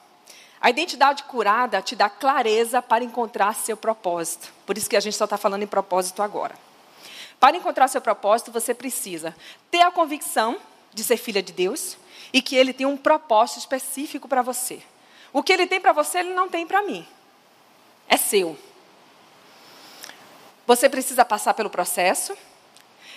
A 0.65 0.71
identidade 0.71 1.25
curada 1.25 1.83
te 1.83 1.95
dá 1.95 2.09
clareza 2.09 2.81
para 2.81 3.05
encontrar 3.05 3.55
seu 3.55 3.77
propósito. 3.77 4.51
Por 4.65 4.79
isso 4.79 4.89
que 4.89 4.97
a 4.97 5.01
gente 5.01 5.15
só 5.15 5.25
está 5.25 5.37
falando 5.37 5.63
em 5.63 5.67
propósito 5.67 6.23
agora. 6.23 6.55
Para 7.39 7.59
encontrar 7.59 7.87
seu 7.87 8.01
propósito, 8.01 8.51
você 8.51 8.73
precisa 8.73 9.37
ter 9.71 9.83
a 9.83 9.91
convicção 9.91 10.59
de 10.95 11.05
ser 11.05 11.19
filha 11.19 11.43
de 11.43 11.53
Deus 11.53 11.99
e 12.33 12.41
que 12.41 12.57
Ele 12.57 12.73
tem 12.73 12.87
um 12.87 12.97
propósito 12.97 13.59
específico 13.59 14.27
para 14.27 14.41
você. 14.41 14.81
O 15.35 15.43
que 15.43 15.53
Ele 15.53 15.67
tem 15.67 15.83
para 15.83 15.93
você, 15.93 16.21
Ele 16.21 16.33
não 16.33 16.49
tem 16.49 16.67
para 16.67 16.81
mim. 16.81 17.07
É 18.09 18.17
seu. 18.17 18.59
Você 20.67 20.89
precisa 20.89 21.27
passar 21.27 21.53
pelo 21.53 21.69
processo, 21.69 22.35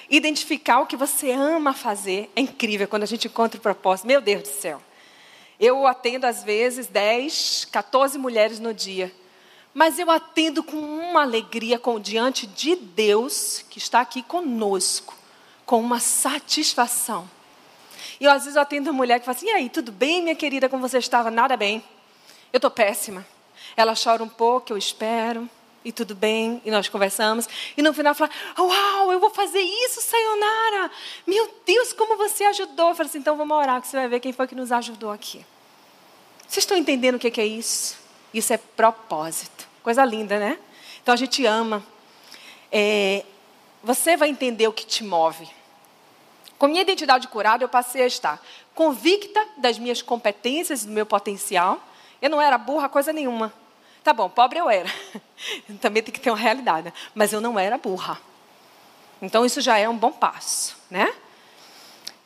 identificar 0.10 0.82
o 0.82 0.86
que 0.86 0.98
você 0.98 1.32
ama 1.32 1.74
fazer. 1.74 2.30
É 2.36 2.42
incrível 2.42 2.90
quando 2.90 3.04
a 3.04 3.08
gente 3.08 3.30
encontra 3.30 3.58
o 3.58 3.64
propósito. 3.64 4.06
Meu 4.06 4.20
Deus 4.20 4.44
do 4.44 4.50
céu. 4.50 4.82
Eu 5.60 5.88
atendo, 5.88 6.28
às 6.28 6.44
vezes, 6.44 6.88
10, 6.88 7.66
14 7.72 8.18
mulheres 8.18 8.60
no 8.60 8.74
dia. 8.74 9.12
Mas 9.74 10.00
eu 10.00 10.10
atendo 10.10 10.64
com 10.64 10.78
uma 10.78 11.22
alegria 11.22 11.80
com, 11.80 12.00
diante 12.00 12.46
de 12.48 12.76
Deus, 12.76 13.66
que 13.70 13.78
está 13.78 14.02
aqui 14.02 14.22
conosco, 14.24 15.16
com 15.66 15.80
uma 15.80 16.00
satisfação. 16.00 17.30
E 18.20 18.26
eu, 18.26 18.32
às 18.32 18.44
vezes, 18.44 18.56
eu 18.56 18.62
atendo 18.62 18.90
uma 18.90 18.98
mulher 18.98 19.20
que 19.20 19.26
fala 19.26 19.36
assim: 19.38 19.48
e 19.48 19.52
aí, 19.52 19.70
tudo 19.70 19.92
bem, 19.92 20.22
minha 20.22 20.36
querida, 20.36 20.70
como 20.70 20.88
você 20.88 20.98
estava? 20.98 21.30
Nada 21.32 21.58
bem. 21.58 21.84
Eu 22.52 22.58
estou 22.58 22.72
péssima. 22.72 23.26
Ela 23.76 23.94
chora 23.96 24.24
um 24.24 24.30
pouco, 24.30 24.74
eu 24.74 24.78
espero 24.78 25.50
e 25.88 25.92
tudo 25.94 26.14
bem, 26.14 26.62
e 26.66 26.70
nós 26.70 26.90
conversamos. 26.90 27.48
E 27.78 27.82
no 27.82 27.94
final 27.94 28.14
fala: 28.14 28.30
Uau, 28.60 29.14
eu 29.14 29.22
vou 29.22 29.30
fazer 29.30 29.62
isso, 29.62 30.02
Sayonara! 30.02 30.92
Meu 31.26 31.50
Deus, 31.66 31.94
como 31.94 32.18
você 32.18 32.44
ajudou! 32.44 32.90
Eu 32.90 32.96
falei 32.96 33.10
assim: 33.10 33.20
então 33.20 33.38
vamos 33.38 33.56
orar, 33.56 33.82
que 33.82 33.88
você 33.88 33.96
vai 33.96 34.10
ver 34.10 34.20
quem 34.20 34.34
foi 34.34 34.48
que 34.48 34.54
nos 34.54 34.70
ajudou 34.70 35.12
aqui. 35.12 35.46
Vocês 36.42 36.64
estão 36.64 36.76
entendendo 36.76 37.16
o 37.16 37.20
que 37.20 37.40
é 37.40 37.46
isso? 37.46 37.98
Isso 38.34 38.52
é 38.52 38.58
propósito. 38.58 39.66
Coisa 39.82 40.04
linda, 40.04 40.38
né? 40.38 40.60
Então 41.02 41.14
a 41.14 41.18
gente 41.18 41.46
ama. 41.46 41.82
É, 42.70 43.24
você 43.82 44.18
vai 44.18 44.28
entender 44.28 44.68
o 44.68 44.74
que 44.74 44.86
te 44.86 45.06
move. 45.06 45.48
Com 46.58 46.68
minha 46.68 46.82
identidade 46.82 47.30
curada, 47.30 47.64
eu 47.64 47.70
passei 47.70 48.02
a 48.02 48.08
estar 48.08 48.44
convicta 48.76 49.42
das 49.56 49.80
minhas 49.80 50.02
competências, 50.02 50.84
do 50.84 50.92
meu 50.92 51.06
potencial. 51.06 51.82
Eu 52.22 52.30
não 52.30 52.42
era 52.42 52.58
burra, 52.58 52.90
coisa 52.90 53.14
nenhuma. 53.14 53.54
Tá 54.08 54.14
bom, 54.14 54.30
pobre 54.30 54.58
eu 54.58 54.70
era. 54.70 54.90
Também 55.82 56.02
tem 56.02 56.14
que 56.14 56.22
ter 56.22 56.30
uma 56.30 56.38
realidade. 56.38 56.86
Né? 56.86 56.94
Mas 57.14 57.34
eu 57.34 57.42
não 57.42 57.60
era 57.60 57.78
burra. 57.78 58.18
Então 59.22 59.46
isso 59.46 59.60
já 59.60 59.78
é 59.78 59.90
um 59.90 59.98
bom 59.98 60.14
passo, 60.14 60.78
né? 60.90 61.14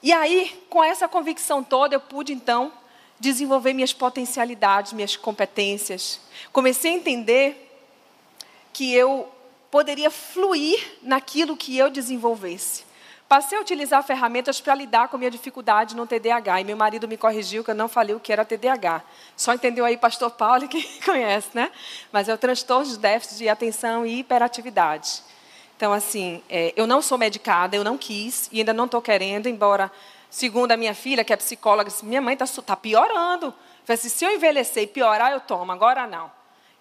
E 0.04 0.14
aí, 0.14 0.64
com 0.70 0.84
essa 0.84 1.08
convicção 1.08 1.64
toda, 1.64 1.96
eu 1.96 2.00
pude 2.00 2.34
então 2.34 2.72
desenvolver 3.20 3.74
minhas 3.74 3.94
potencialidades, 3.94 4.94
minhas 4.94 5.16
competências. 5.16 6.22
Comecei 6.54 6.92
a 6.92 6.94
entender 6.94 7.82
que 8.72 8.94
eu 8.94 9.28
poderia 9.72 10.12
fluir 10.12 11.00
naquilo 11.02 11.58
que 11.58 11.76
eu 11.76 11.90
desenvolvesse. 11.90 12.84
Passei 13.32 13.58
a 13.58 13.62
utilizar 13.62 14.04
ferramentas 14.04 14.60
para 14.60 14.76
lidar 14.76 15.08
com 15.08 15.18
minha 15.18 15.32
dificuldade 15.32 15.96
no 15.96 16.06
TDAH. 16.06 16.60
E 16.60 16.64
meu 16.66 16.76
marido 16.76 17.08
me 17.08 17.16
corrigiu 17.16 17.64
que 17.64 17.72
eu 17.72 17.76
não 17.76 17.88
falei 17.88 18.14
o 18.14 18.20
que 18.20 18.34
era 18.34 18.44
TDAH. 18.44 19.02
Só 19.38 19.54
entendeu 19.54 19.86
aí 19.86 19.96
pastor 19.96 20.32
Paulo, 20.32 20.68
que 20.68 20.84
conhece, 21.06 21.48
né? 21.54 21.72
Mas 22.12 22.28
é 22.28 22.34
o 22.34 22.38
transtorno 22.38 22.86
de 22.86 22.98
déficit 22.98 23.38
de 23.38 23.48
atenção 23.48 24.06
e 24.06 24.20
hiperatividade. 24.20 25.24
Então, 25.78 25.94
assim, 25.94 26.44
é, 26.50 26.74
eu 26.76 26.86
não 26.86 27.02
sou 27.02 27.18
medicada, 27.18 27.74
eu 27.74 27.86
não 27.86 27.98
quis 27.98 28.50
e 28.52 28.60
ainda 28.60 28.74
não 28.74 28.84
estou 28.84 29.02
querendo, 29.02 29.48
embora, 29.48 29.90
segundo 30.30 30.74
a 30.74 30.76
minha 30.76 30.94
filha, 30.94 31.24
que 31.24 31.32
é 31.32 31.38
psicóloga, 31.38 31.90
minha 32.04 32.20
mãe 32.20 32.34
está 32.34 32.46
tá 32.62 32.76
piorando. 32.76 33.54
Falei 33.86 33.98
assim, 33.98 34.10
se 34.10 34.26
eu 34.26 34.32
envelhecer 34.32 34.84
e 34.84 34.88
piorar, 34.88 35.32
eu 35.32 35.40
tomo, 35.40 35.72
agora 35.72 36.06
não. 36.06 36.30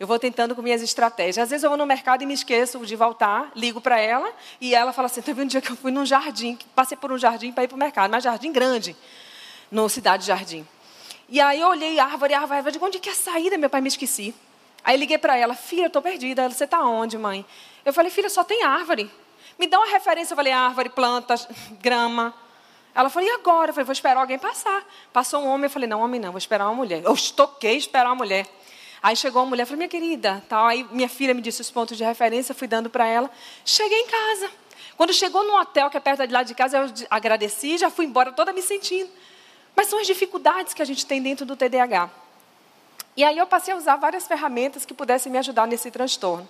Eu 0.00 0.06
vou 0.06 0.18
tentando 0.18 0.56
com 0.56 0.62
minhas 0.62 0.80
estratégias. 0.80 1.36
Às 1.36 1.50
vezes 1.50 1.62
eu 1.62 1.68
vou 1.68 1.76
no 1.76 1.84
mercado 1.84 2.22
e 2.22 2.26
me 2.26 2.32
esqueço 2.32 2.78
de 2.86 2.96
voltar, 2.96 3.52
ligo 3.54 3.82
para 3.82 4.00
ela 4.00 4.32
e 4.58 4.74
ela 4.74 4.94
fala 4.94 5.04
assim: 5.04 5.20
teve 5.20 5.42
um 5.42 5.46
dia 5.46 5.60
que 5.60 5.70
eu 5.70 5.76
fui 5.76 5.92
num 5.92 6.06
jardim, 6.06 6.58
passei 6.74 6.96
por 6.96 7.12
um 7.12 7.18
jardim 7.18 7.52
para 7.52 7.64
ir 7.64 7.68
para 7.68 7.76
o 7.76 7.78
mercado, 7.78 8.10
mas 8.10 8.24
jardim 8.24 8.50
grande, 8.50 8.96
no 9.70 9.90
Cidade 9.90 10.24
Jardim. 10.24 10.66
E 11.28 11.38
aí 11.38 11.60
eu 11.60 11.68
olhei 11.68 12.00
árvore, 12.00 12.32
árvore, 12.32 12.56
árvore, 12.56 12.72
digo, 12.72 12.86
onde 12.86 12.98
que 12.98 13.10
é 13.10 13.12
a 13.12 13.14
saída? 13.14 13.58
Meu 13.58 13.68
pai 13.68 13.82
me 13.82 13.88
esqueci. 13.88 14.34
Aí 14.82 14.96
liguei 14.96 15.18
para 15.18 15.36
ela, 15.36 15.54
filha, 15.54 15.82
eu 15.82 15.86
estou 15.88 16.00
perdida. 16.00 16.42
Ela, 16.42 16.54
você 16.54 16.64
está 16.64 16.82
onde, 16.82 17.18
mãe? 17.18 17.44
Eu 17.84 17.92
falei, 17.92 18.10
filha, 18.10 18.30
só 18.30 18.42
tem 18.42 18.64
árvore. 18.64 19.10
Me 19.58 19.66
dá 19.66 19.78
uma 19.78 19.86
referência. 19.86 20.32
Eu 20.32 20.36
falei, 20.36 20.52
árvore, 20.52 20.88
plantas, 20.88 21.46
grama. 21.78 22.34
Ela 22.94 23.10
falou, 23.10 23.28
e 23.28 23.32
agora? 23.32 23.68
Eu 23.68 23.74
falei, 23.74 23.84
vou 23.84 23.92
esperar 23.92 24.18
alguém 24.18 24.38
passar. 24.38 24.82
Passou 25.12 25.42
um 25.42 25.48
homem, 25.48 25.66
eu 25.66 25.70
falei, 25.70 25.86
não, 25.86 26.00
homem 26.00 26.18
não, 26.18 26.32
vou 26.32 26.38
esperar 26.38 26.64
uma 26.64 26.74
mulher. 26.74 27.02
Eu 27.04 27.12
estoquei 27.12 27.76
esperar 27.76 28.06
uma 28.06 28.16
mulher. 28.16 28.46
Aí 29.02 29.16
chegou 29.16 29.42
uma 29.42 29.48
mulher 29.48 29.62
e 29.62 29.66
falou, 29.66 29.78
minha 29.78 29.88
querida, 29.88 30.42
tal. 30.48 30.66
aí 30.66 30.86
minha 30.90 31.08
filha 31.08 31.32
me 31.32 31.40
disse 31.40 31.60
os 31.60 31.70
pontos 31.70 31.96
de 31.96 32.04
referência, 32.04 32.54
fui 32.54 32.68
dando 32.68 32.90
para 32.90 33.06
ela. 33.06 33.30
Cheguei 33.64 33.98
em 33.98 34.06
casa. 34.06 34.50
Quando 34.96 35.14
chegou 35.14 35.42
no 35.42 35.58
hotel, 35.58 35.88
que 35.88 35.96
é 35.96 36.00
perto 36.00 36.26
de 36.26 36.32
lá 36.32 36.42
de 36.42 36.54
casa, 36.54 36.76
eu 36.76 37.06
agradeci, 37.08 37.78
já 37.78 37.88
fui 37.88 38.04
embora 38.04 38.32
toda 38.32 38.52
me 38.52 38.60
sentindo. 38.60 39.10
Mas 39.74 39.88
são 39.88 39.98
as 39.98 40.06
dificuldades 40.06 40.74
que 40.74 40.82
a 40.82 40.84
gente 40.84 41.06
tem 41.06 41.22
dentro 41.22 41.46
do 41.46 41.56
TDAH. 41.56 42.10
E 43.16 43.24
aí 43.24 43.38
eu 43.38 43.46
passei 43.46 43.72
a 43.72 43.76
usar 43.76 43.96
várias 43.96 44.26
ferramentas 44.26 44.84
que 44.84 44.92
pudessem 44.92 45.32
me 45.32 45.38
ajudar 45.38 45.66
nesse 45.66 45.90
transtorno. 45.90 46.46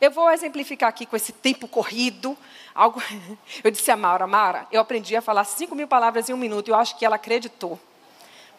Eu 0.00 0.10
vou 0.10 0.28
exemplificar 0.32 0.88
aqui 0.88 1.06
com 1.06 1.14
esse 1.14 1.32
tempo 1.32 1.68
corrido. 1.68 2.36
Algo... 2.74 3.00
Eu 3.62 3.70
disse 3.70 3.88
a 3.92 3.96
Maura, 3.96 4.26
Mara, 4.26 4.66
eu 4.72 4.80
aprendi 4.80 5.14
a 5.14 5.22
falar 5.22 5.44
5 5.44 5.72
mil 5.76 5.86
palavras 5.86 6.28
em 6.28 6.32
um 6.32 6.36
minuto. 6.36 6.66
E 6.68 6.70
eu 6.72 6.74
acho 6.74 6.98
que 6.98 7.04
ela 7.04 7.14
acreditou. 7.14 7.78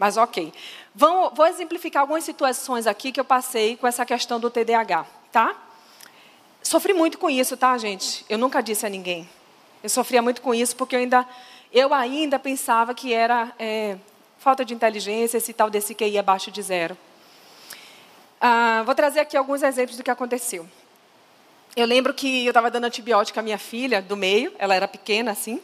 Mas 0.04 0.18
ok. 0.18 0.52
Vou, 0.94 1.48
exemplificar 1.48 2.02
algumas 2.02 2.26
situações 2.26 2.88
aqui 2.88 3.10
que 3.10 3.22
eu 3.22 3.24
passei 3.24 3.78
com 3.78 3.88
essa 3.88 4.06
questão 4.06 4.38
do 4.38 4.50
TDAH, 4.50 5.06
tá? 5.32 5.56
Sofri 6.62 6.94
muito 6.94 7.18
com 7.18 7.30
isso, 7.30 7.56
tá, 7.56 7.78
gente? 7.78 8.26
Eu 8.28 8.38
nunca 8.38 8.62
disse 8.62 8.86
a 8.86 8.90
ninguém. 8.90 9.30
Eu 9.82 9.90
sofria 9.90 10.22
muito 10.22 10.42
com 10.42 10.54
isso 10.54 10.76
porque 10.76 10.94
eu 10.94 11.00
ainda, 11.00 11.26
eu 11.72 11.94
ainda 11.94 12.38
pensava 12.38 12.94
que 12.94 13.14
era 13.14 13.54
é, 13.58 13.96
falta 14.40 14.66
de 14.66 14.74
inteligência, 14.74 15.38
esse 15.38 15.54
tal 15.54 15.70
desse 15.70 15.96
QI 15.96 16.18
abaixo 16.18 16.52
de 16.52 16.62
zero. 16.62 16.98
Ah, 18.42 18.84
vou 18.86 18.94
trazer 18.94 19.22
aqui 19.22 19.38
alguns 19.38 19.64
exemplos 19.64 19.96
do 19.96 20.04
que 20.04 20.12
aconteceu. 20.12 20.68
Eu 21.78 21.88
lembro 21.88 22.14
que 22.14 22.44
eu 22.44 22.50
estava 22.50 22.70
dando 22.70 22.84
antibiótico 22.84 23.40
à 23.40 23.42
minha 23.42 23.58
filha, 23.58 24.02
do 24.02 24.18
meio, 24.18 24.52
ela 24.60 24.76
era 24.76 24.86
pequena 24.86 25.32
assim. 25.32 25.62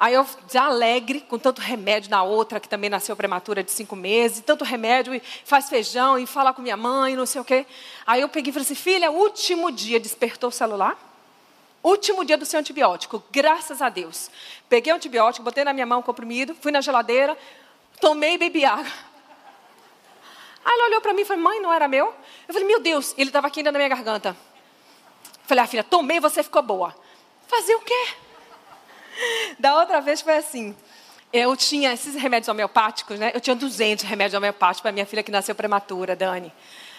Aí 0.00 0.14
eu, 0.14 0.26
já 0.50 0.64
alegre, 0.64 1.20
com 1.20 1.38
tanto 1.38 1.60
remédio 1.60 2.10
na 2.10 2.22
outra, 2.22 2.58
que 2.58 2.66
também 2.66 2.88
nasceu 2.88 3.14
prematura 3.14 3.62
de 3.62 3.70
cinco 3.70 3.94
meses, 3.94 4.40
tanto 4.40 4.64
remédio, 4.64 5.14
e 5.14 5.20
faz 5.44 5.68
feijão, 5.68 6.18
e 6.18 6.26
fala 6.26 6.54
com 6.54 6.62
minha 6.62 6.76
mãe, 6.76 7.14
não 7.14 7.26
sei 7.26 7.38
o 7.38 7.44
quê. 7.44 7.66
Aí 8.06 8.22
eu 8.22 8.28
peguei 8.30 8.48
e 8.48 8.52
falei 8.54 8.64
assim, 8.64 8.74
filha, 8.74 9.10
último 9.10 9.70
dia, 9.70 10.00
despertou 10.00 10.48
o 10.48 10.52
celular? 10.52 10.96
Último 11.82 12.24
dia 12.24 12.38
do 12.38 12.46
seu 12.46 12.58
antibiótico, 12.58 13.22
graças 13.30 13.82
a 13.82 13.90
Deus. 13.90 14.30
Peguei 14.70 14.90
o 14.90 14.96
antibiótico, 14.96 15.44
botei 15.44 15.64
na 15.64 15.74
minha 15.74 15.84
mão 15.84 16.00
o 16.00 16.02
comprimido, 16.02 16.54
fui 16.54 16.72
na 16.72 16.80
geladeira, 16.80 17.36
tomei 18.00 18.36
e 18.36 18.38
bebi 18.38 18.64
água. 18.64 18.86
Aí 20.64 20.72
ela 20.78 20.86
olhou 20.86 21.02
para 21.02 21.12
mim 21.12 21.20
e 21.20 21.24
falou, 21.26 21.42
mãe, 21.42 21.60
não 21.60 21.70
era 21.70 21.86
meu? 21.86 22.06
Eu 22.48 22.54
falei, 22.54 22.66
meu 22.66 22.80
Deus, 22.80 23.14
ele 23.18 23.28
estava 23.28 23.48
aqui 23.48 23.60
ainda 23.60 23.70
na 23.70 23.78
minha 23.78 23.90
garganta. 23.90 24.34
Falei, 25.44 25.62
ah, 25.62 25.66
filha, 25.66 25.84
tomei, 25.84 26.20
você 26.20 26.42
ficou 26.42 26.62
boa. 26.62 26.96
Fazer 27.46 27.74
o 27.74 27.80
quê? 27.80 28.29
Da 29.58 29.78
outra 29.78 30.00
vez 30.00 30.20
foi 30.20 30.36
assim. 30.36 30.74
Eu 31.32 31.56
tinha 31.56 31.92
esses 31.92 32.14
remédios 32.14 32.48
homeopáticos, 32.48 33.18
né? 33.18 33.30
Eu 33.32 33.40
tinha 33.40 33.54
200 33.54 34.04
remédios 34.04 34.36
homeopáticos 34.36 34.80
para 34.80 34.90
minha 34.90 35.06
filha 35.06 35.22
que 35.22 35.30
nasceu 35.30 35.54
prematura, 35.54 36.16
Dani. 36.16 36.52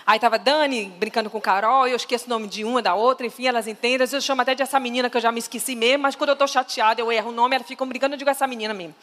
Aí 0.06 0.18
estava 0.18 0.40
Dani 0.40 0.86
brincando 0.98 1.30
com 1.30 1.40
Carol, 1.40 1.88
eu 1.88 1.96
esqueço 1.96 2.26
o 2.26 2.30
nome 2.30 2.48
de 2.48 2.64
uma, 2.64 2.82
da 2.82 2.96
outra, 2.96 3.26
enfim, 3.26 3.46
elas 3.46 3.68
entendem. 3.68 4.08
Eu 4.12 4.22
chamo 4.22 4.42
até 4.42 4.56
de 4.56 4.64
essa 4.64 4.80
menina 4.80 5.10
que 5.10 5.18
eu 5.18 5.22
já 5.22 5.32
me 5.32 5.40
esqueci 5.40 5.76
mesmo, 5.76 6.04
mas 6.04 6.16
quando 6.16 6.30
eu 6.30 6.34
estou 6.34 6.48
chateada, 6.48 7.02
eu 7.02 7.12
erro 7.12 7.30
o 7.30 7.34
nome, 7.34 7.56
elas 7.56 7.68
ficam 7.68 7.86
brincando, 7.86 8.16
eu 8.16 8.18
digo 8.18 8.30
essa 8.30 8.48
menina 8.48 8.74
mesmo. 8.74 8.96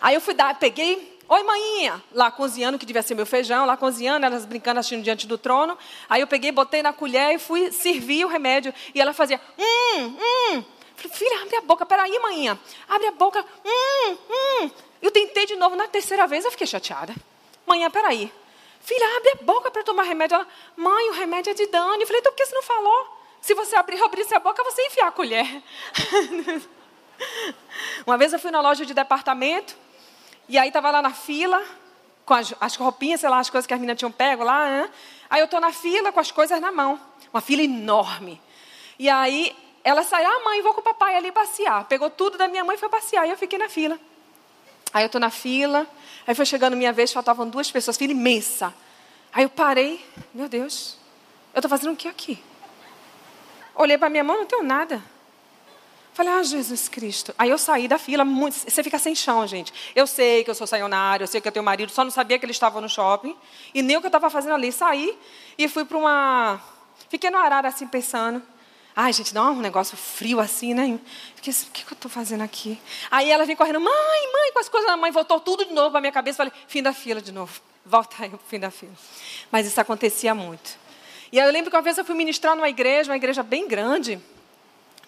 Aí 0.00 0.14
eu 0.14 0.20
fui 0.20 0.34
dar, 0.34 0.58
peguei, 0.58 1.18
oi 1.28 1.42
maninha, 1.42 2.02
lá 2.12 2.30
cozinhando, 2.30 2.78
que 2.78 2.86
devia 2.86 3.02
ser 3.02 3.14
meu 3.14 3.26
feijão, 3.26 3.64
lá 3.64 3.76
cozinhando, 3.76 4.26
elas 4.26 4.44
brincando, 4.44 4.80
assistindo 4.80 5.02
diante 5.02 5.26
do 5.26 5.38
trono. 5.38 5.78
Aí 6.08 6.20
eu 6.20 6.26
peguei, 6.26 6.52
botei 6.52 6.82
na 6.82 6.92
colher 6.92 7.34
e 7.34 7.38
fui 7.38 7.72
servir 7.72 8.24
o 8.24 8.28
remédio. 8.28 8.72
E 8.94 9.00
ela 9.00 9.12
fazia, 9.12 9.40
hum, 9.58 10.16
hum. 10.18 10.64
Falei, 10.98 11.16
filha, 11.16 11.42
abre 11.42 11.56
a 11.56 11.60
boca, 11.60 11.86
peraí, 11.86 12.18
manhã. 12.18 12.58
Abre 12.88 13.06
a 13.06 13.12
boca. 13.12 13.44
Hum, 13.64 14.16
hum. 14.28 14.70
Eu 15.00 15.12
tentei 15.12 15.46
de 15.46 15.54
novo, 15.54 15.76
na 15.76 15.86
terceira 15.86 16.26
vez 16.26 16.44
eu 16.44 16.50
fiquei 16.50 16.66
chateada. 16.66 17.14
Manhã, 17.64 17.88
peraí. 17.88 18.32
Filha, 18.80 19.16
abre 19.16 19.30
a 19.30 19.44
boca 19.44 19.70
para 19.70 19.84
tomar 19.84 20.02
remédio. 20.02 20.34
Ela, 20.34 20.46
mãe, 20.76 21.10
o 21.10 21.12
remédio 21.12 21.50
é 21.50 21.54
de 21.54 21.66
Dani. 21.66 22.00
Eu 22.00 22.06
falei, 22.06 22.20
então 22.20 22.32
por 22.32 22.36
que 22.36 22.46
você 22.46 22.54
não 22.54 22.62
falou? 22.62 23.16
Se 23.40 23.54
você 23.54 23.76
abrir, 23.76 24.02
abrisse 24.02 24.34
a 24.34 24.40
boca, 24.40 24.64
você 24.64 24.84
enfiar 24.86 25.06
a 25.06 25.12
colher. 25.12 25.62
Uma 28.04 28.18
vez 28.18 28.32
eu 28.32 28.38
fui 28.40 28.50
na 28.50 28.60
loja 28.60 28.84
de 28.84 28.92
departamento, 28.92 29.76
e 30.48 30.58
aí 30.58 30.68
estava 30.68 30.90
lá 30.90 31.00
na 31.00 31.12
fila, 31.12 31.64
com 32.24 32.34
as, 32.34 32.52
as 32.60 32.74
roupinhas, 32.74 33.20
sei 33.20 33.28
lá, 33.28 33.38
as 33.38 33.48
coisas 33.48 33.66
que 33.66 33.72
as 33.72 33.78
meninas 33.78 33.98
tinham 33.98 34.10
pego 34.10 34.42
lá. 34.42 34.68
Né? 34.68 34.90
Aí 35.30 35.40
eu 35.40 35.44
estou 35.44 35.60
na 35.60 35.72
fila 35.72 36.10
com 36.10 36.18
as 36.18 36.32
coisas 36.32 36.60
na 36.60 36.72
mão. 36.72 36.98
Uma 37.32 37.40
fila 37.40 37.62
enorme. 37.62 38.40
E 38.98 39.08
aí 39.08 39.54
ela 39.84 40.02
saiu, 40.02 40.28
ah, 40.28 40.44
mãe, 40.44 40.62
vou 40.62 40.74
com 40.74 40.80
o 40.80 40.84
papai 40.84 41.16
ali 41.16 41.32
passear. 41.32 41.84
Pegou 41.84 42.10
tudo 42.10 42.36
da 42.36 42.48
minha 42.48 42.64
mãe 42.64 42.76
e 42.76 42.78
foi 42.78 42.88
passear. 42.88 43.26
E 43.26 43.30
eu 43.30 43.36
fiquei 43.36 43.58
na 43.58 43.68
fila. 43.68 43.98
Aí 44.92 45.02
eu 45.02 45.06
estou 45.06 45.20
na 45.20 45.30
fila. 45.30 45.86
Aí 46.26 46.34
foi 46.34 46.44
chegando 46.44 46.76
minha 46.76 46.92
vez, 46.92 47.12
faltavam 47.12 47.48
duas 47.48 47.70
pessoas, 47.70 47.96
fila 47.96 48.12
imensa. 48.12 48.74
Aí 49.32 49.44
eu 49.44 49.50
parei, 49.50 50.04
meu 50.32 50.48
Deus, 50.48 50.96
eu 51.54 51.58
estou 51.58 51.68
fazendo 51.68 51.92
o 51.92 51.96
que 51.96 52.08
aqui? 52.08 52.42
Olhei 53.74 53.96
para 53.96 54.08
minha 54.08 54.24
mão, 54.24 54.38
não 54.38 54.46
tenho 54.46 54.62
nada. 54.62 55.02
Falei, 56.12 56.32
ah, 56.32 56.42
Jesus 56.42 56.88
Cristo. 56.88 57.32
Aí 57.38 57.48
eu 57.48 57.58
saí 57.58 57.86
da 57.86 57.96
fila, 57.96 58.24
muito, 58.24 58.54
você 58.54 58.82
fica 58.82 58.98
sem 58.98 59.14
chão, 59.14 59.46
gente. 59.46 59.72
Eu 59.94 60.04
sei 60.04 60.42
que 60.42 60.50
eu 60.50 60.54
sou 60.54 60.66
sayonara, 60.66 61.22
eu 61.22 61.28
sei 61.28 61.40
que 61.40 61.46
eu 61.46 61.52
tenho 61.52 61.64
marido, 61.64 61.92
só 61.92 62.02
não 62.02 62.10
sabia 62.10 62.38
que 62.38 62.44
ele 62.44 62.50
estava 62.50 62.80
no 62.80 62.88
shopping. 62.88 63.36
E 63.72 63.82
nem 63.82 63.96
o 63.96 64.00
que 64.00 64.06
eu 64.06 64.08
estava 64.08 64.28
fazendo 64.28 64.54
ali. 64.54 64.72
Saí 64.72 65.16
e 65.56 65.68
fui 65.68 65.84
para 65.84 65.96
uma... 65.96 66.60
Fiquei 67.08 67.30
no 67.30 67.38
arara 67.38 67.68
assim, 67.68 67.86
pensando. 67.86 68.42
Ai, 69.00 69.12
gente, 69.12 69.32
não, 69.32 69.52
um 69.52 69.60
negócio 69.60 69.96
frio 69.96 70.40
assim, 70.40 70.74
né? 70.74 70.98
Fiquei 71.36 71.52
assim, 71.52 71.68
o 71.68 71.70
que, 71.70 71.84
que 71.84 71.92
eu 71.92 71.94
estou 71.94 72.10
fazendo 72.10 72.42
aqui? 72.42 72.80
Aí 73.08 73.30
ela 73.30 73.44
vem 73.44 73.54
correndo, 73.54 73.80
mãe, 73.80 74.32
mãe, 74.32 74.52
com 74.52 74.58
as 74.58 74.68
coisas 74.68 74.90
da 74.90 74.96
mãe. 74.96 75.12
Voltou 75.12 75.38
tudo 75.38 75.64
de 75.64 75.72
novo 75.72 75.92
para 75.92 76.00
minha 76.00 76.12
cabeça. 76.12 76.38
Falei, 76.38 76.52
fim 76.66 76.82
da 76.82 76.92
fila 76.92 77.20
de 77.20 77.30
novo. 77.30 77.60
Volta 77.86 78.16
aí, 78.24 78.32
fim 78.48 78.58
da 78.58 78.72
fila. 78.72 78.92
Mas 79.52 79.68
isso 79.68 79.80
acontecia 79.80 80.34
muito. 80.34 80.76
E 81.30 81.38
aí 81.38 81.46
eu 81.46 81.52
lembro 81.52 81.70
que 81.70 81.76
uma 81.76 81.82
vez 81.82 81.96
eu 81.96 82.04
fui 82.04 82.16
ministrar 82.16 82.56
numa 82.56 82.68
igreja, 82.68 83.12
uma 83.12 83.16
igreja 83.16 83.42
bem 83.42 83.68
grande 83.68 84.20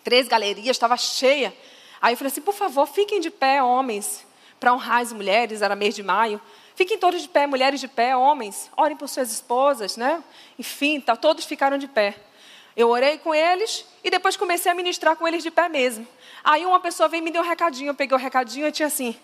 três 0.05 0.29
galerias, 0.29 0.77
estava 0.77 0.97
cheia. 0.97 1.55
Aí 2.01 2.15
eu 2.15 2.17
falei 2.17 2.31
assim, 2.31 2.41
por 2.41 2.55
favor, 2.55 2.87
fiquem 2.87 3.21
de 3.21 3.31
pé, 3.31 3.63
homens, 3.63 4.27
para 4.59 4.73
honrar 4.73 5.01
as 5.01 5.13
mulheres, 5.13 5.63
era 5.63 5.77
mês 5.77 5.95
de 5.95 6.03
maio. 6.03 6.41
Fiquem 6.75 6.99
todos 6.99 7.23
de 7.23 7.29
pé, 7.29 7.47
mulheres 7.47 7.81
de 7.81 7.89
pé, 7.89 8.17
homens, 8.17 8.71
orem 8.77 8.97
por 8.97 9.09
suas 9.09 9.31
esposas, 9.31 9.97
né? 9.97 10.23
Enfim, 10.59 11.01
tá, 11.01 11.15
todos 11.17 11.45
ficaram 11.45 11.77
de 11.77 11.89
pé. 11.89 12.17
Eu 12.81 12.89
orei 12.89 13.19
com 13.19 13.35
eles 13.35 13.85
e 14.03 14.11
depois 14.11 14.39
comecei 14.39 14.73
a 14.73 14.75
ministrar 14.75 15.15
com 15.15 15.29
eles 15.29 15.43
de 15.43 15.51
pé 15.51 15.69
mesmo. 15.69 16.09
Aí 16.43 16.65
uma 16.65 16.81
pessoa 16.81 17.11
veio 17.11 17.21
e 17.21 17.25
me 17.25 17.31
deu 17.31 17.43
um 17.43 17.45
recadinho, 17.45 17.91
eu 17.91 17.95
peguei 17.95 18.17
o 18.17 18.19
recadinho 18.19 18.67
e 18.67 18.73
tinha 18.73 18.87
assim, 18.87 19.15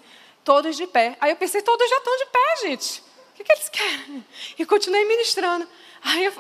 todos 0.45 0.77
de 0.77 0.87
pé. 0.87 1.17
Aí 1.19 1.31
eu 1.31 1.37
pensei, 1.37 1.63
todos 1.63 1.89
já 1.89 1.97
estão 1.97 2.15
de 2.19 2.27
pé, 2.27 2.57
gente. 2.69 3.01
O 3.31 3.33
que, 3.35 3.45
que 3.45 3.51
eles 3.51 3.69
querem? 3.71 4.27
E 4.59 4.67
continuei 4.67 5.07
ministrando. 5.07 5.67
Aí 6.05 6.27
eu, 6.27 6.35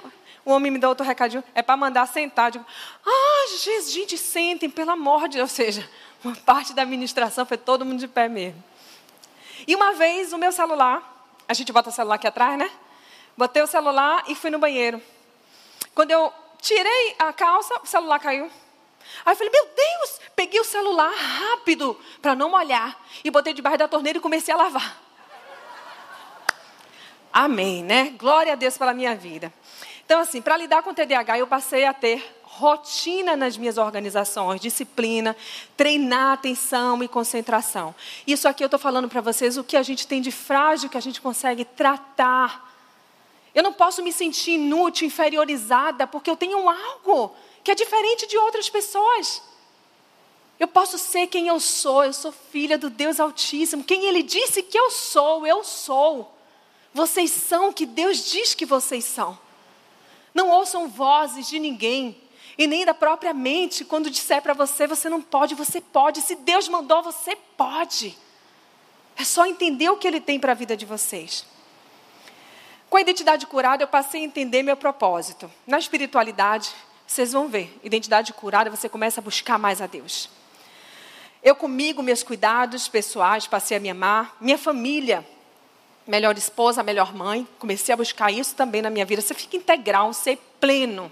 o 0.44 0.50
homem 0.50 0.70
me 0.70 0.78
dá 0.78 0.90
outro 0.90 1.06
recadinho, 1.06 1.42
é 1.54 1.62
para 1.62 1.74
mandar 1.74 2.06
sentar. 2.06 2.50
Digo, 2.50 2.66
ah, 3.06 3.46
Jesus, 3.48 3.94
gente, 3.94 4.18
sentem, 4.18 4.68
pelo 4.68 4.90
amor 4.90 5.26
de 5.26 5.38
Deus. 5.38 5.50
Ou 5.50 5.56
seja, 5.56 5.88
uma 6.22 6.36
parte 6.36 6.74
da 6.74 6.82
administração 6.82 7.46
foi 7.46 7.56
todo 7.56 7.82
mundo 7.82 7.98
de 7.98 8.08
pé 8.08 8.28
mesmo. 8.28 8.62
E 9.66 9.74
uma 9.74 9.94
vez, 9.94 10.34
o 10.34 10.38
meu 10.38 10.52
celular, 10.52 11.32
a 11.48 11.54
gente 11.54 11.72
bota 11.72 11.88
o 11.88 11.92
celular 11.92 12.16
aqui 12.16 12.26
atrás, 12.26 12.58
né? 12.58 12.70
Botei 13.38 13.62
o 13.62 13.66
celular 13.66 14.22
e 14.28 14.34
fui 14.34 14.50
no 14.50 14.58
banheiro. 14.58 15.00
Quando 15.94 16.10
eu 16.10 16.30
tirei 16.66 17.14
a 17.18 17.32
calça, 17.32 17.80
o 17.82 17.86
celular 17.86 18.18
caiu. 18.18 18.50
Aí 19.24 19.32
eu 19.32 19.36
falei, 19.36 19.52
meu 19.52 19.64
Deus, 19.66 20.20
peguei 20.34 20.60
o 20.60 20.64
celular 20.64 21.12
rápido 21.12 21.98
para 22.20 22.34
não 22.34 22.50
molhar 22.50 22.98
e 23.22 23.30
botei 23.30 23.52
debaixo 23.52 23.78
da 23.78 23.88
torneira 23.88 24.18
e 24.18 24.22
comecei 24.22 24.52
a 24.52 24.56
lavar. 24.56 25.00
Amém, 27.32 27.84
né? 27.84 28.14
Glória 28.18 28.52
a 28.54 28.56
Deus 28.56 28.76
pela 28.76 28.92
minha 28.92 29.14
vida. 29.14 29.52
Então, 30.04 30.20
assim, 30.20 30.40
para 30.40 30.56
lidar 30.56 30.82
com 30.82 30.90
o 30.90 30.94
TDAH, 30.94 31.38
eu 31.38 31.46
passei 31.46 31.84
a 31.84 31.92
ter 31.92 32.24
rotina 32.42 33.36
nas 33.36 33.56
minhas 33.56 33.76
organizações, 33.76 34.60
disciplina, 34.60 35.36
treinar 35.76 36.32
atenção 36.32 37.02
e 37.02 37.08
concentração. 37.08 37.94
Isso 38.26 38.48
aqui 38.48 38.64
eu 38.64 38.66
estou 38.66 38.80
falando 38.80 39.08
para 39.08 39.20
vocês 39.20 39.58
o 39.58 39.64
que 39.64 39.76
a 39.76 39.82
gente 39.82 40.06
tem 40.06 40.22
de 40.22 40.32
frágil 40.32 40.88
que 40.88 40.96
a 40.96 41.02
gente 41.02 41.20
consegue 41.20 41.64
tratar. 41.64 42.65
Eu 43.56 43.62
não 43.62 43.72
posso 43.72 44.02
me 44.02 44.12
sentir 44.12 44.50
inútil, 44.50 45.06
inferiorizada, 45.06 46.06
porque 46.06 46.28
eu 46.28 46.36
tenho 46.36 46.68
algo 46.68 47.34
que 47.64 47.70
é 47.70 47.74
diferente 47.74 48.26
de 48.26 48.36
outras 48.36 48.68
pessoas. 48.68 49.40
Eu 50.60 50.68
posso 50.68 50.98
ser 50.98 51.26
quem 51.28 51.48
eu 51.48 51.58
sou, 51.58 52.04
eu 52.04 52.12
sou 52.12 52.32
filha 52.32 52.76
do 52.76 52.90
Deus 52.90 53.18
Altíssimo. 53.18 53.82
Quem 53.82 54.04
Ele 54.04 54.22
disse 54.22 54.62
que 54.62 54.78
eu 54.78 54.90
sou, 54.90 55.46
eu 55.46 55.64
sou. 55.64 56.36
Vocês 56.92 57.30
são 57.30 57.70
o 57.70 57.72
que 57.72 57.86
Deus 57.86 58.30
diz 58.30 58.52
que 58.52 58.66
vocês 58.66 59.06
são. 59.06 59.38
Não 60.34 60.50
ouçam 60.50 60.86
vozes 60.86 61.48
de 61.48 61.58
ninguém. 61.58 62.14
E 62.58 62.66
nem 62.66 62.84
da 62.84 62.92
própria 62.92 63.32
mente, 63.32 63.86
quando 63.86 64.10
disser 64.10 64.42
para 64.42 64.52
você, 64.52 64.86
você 64.86 65.08
não 65.08 65.22
pode, 65.22 65.54
você 65.54 65.80
pode. 65.80 66.20
Se 66.20 66.34
Deus 66.34 66.68
mandou, 66.68 67.02
você 67.02 67.34
pode. 67.56 68.18
É 69.16 69.24
só 69.24 69.46
entender 69.46 69.88
o 69.88 69.96
que 69.96 70.06
Ele 70.06 70.20
tem 70.20 70.38
para 70.38 70.52
a 70.52 70.54
vida 70.54 70.76
de 70.76 70.84
vocês. 70.84 71.55
Com 72.88 72.96
a 72.96 73.00
identidade 73.00 73.46
curada, 73.46 73.82
eu 73.82 73.88
passei 73.88 74.20
a 74.22 74.24
entender 74.24 74.62
meu 74.62 74.76
propósito. 74.76 75.50
Na 75.66 75.78
espiritualidade, 75.78 76.70
vocês 77.06 77.32
vão 77.32 77.48
ver, 77.48 77.76
identidade 77.82 78.32
curada, 78.32 78.70
você 78.70 78.88
começa 78.88 79.20
a 79.20 79.24
buscar 79.24 79.58
mais 79.58 79.80
a 79.82 79.86
Deus. 79.86 80.30
Eu 81.42 81.54
comigo, 81.54 82.02
meus 82.02 82.22
cuidados 82.22 82.88
pessoais, 82.88 83.46
passei 83.46 83.76
a 83.76 83.80
me 83.80 83.90
amar. 83.90 84.36
Minha 84.40 84.58
família, 84.58 85.24
melhor 86.06 86.36
esposa, 86.36 86.82
melhor 86.82 87.14
mãe. 87.14 87.46
Comecei 87.58 87.92
a 87.92 87.96
buscar 87.96 88.32
isso 88.32 88.54
também 88.54 88.82
na 88.82 88.90
minha 88.90 89.04
vida. 89.04 89.22
Você 89.22 89.34
fica 89.34 89.56
integral, 89.56 90.12
ser 90.12 90.38
pleno. 90.60 91.10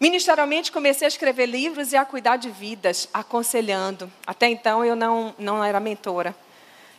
Ministerialmente, 0.00 0.72
comecei 0.72 1.06
a 1.06 1.08
escrever 1.08 1.46
livros 1.46 1.92
e 1.92 1.96
a 1.96 2.04
cuidar 2.04 2.36
de 2.36 2.50
vidas, 2.50 3.08
aconselhando. 3.14 4.10
Até 4.26 4.48
então, 4.48 4.84
eu 4.84 4.96
não, 4.96 5.32
não 5.38 5.62
era 5.62 5.78
mentora. 5.78 6.34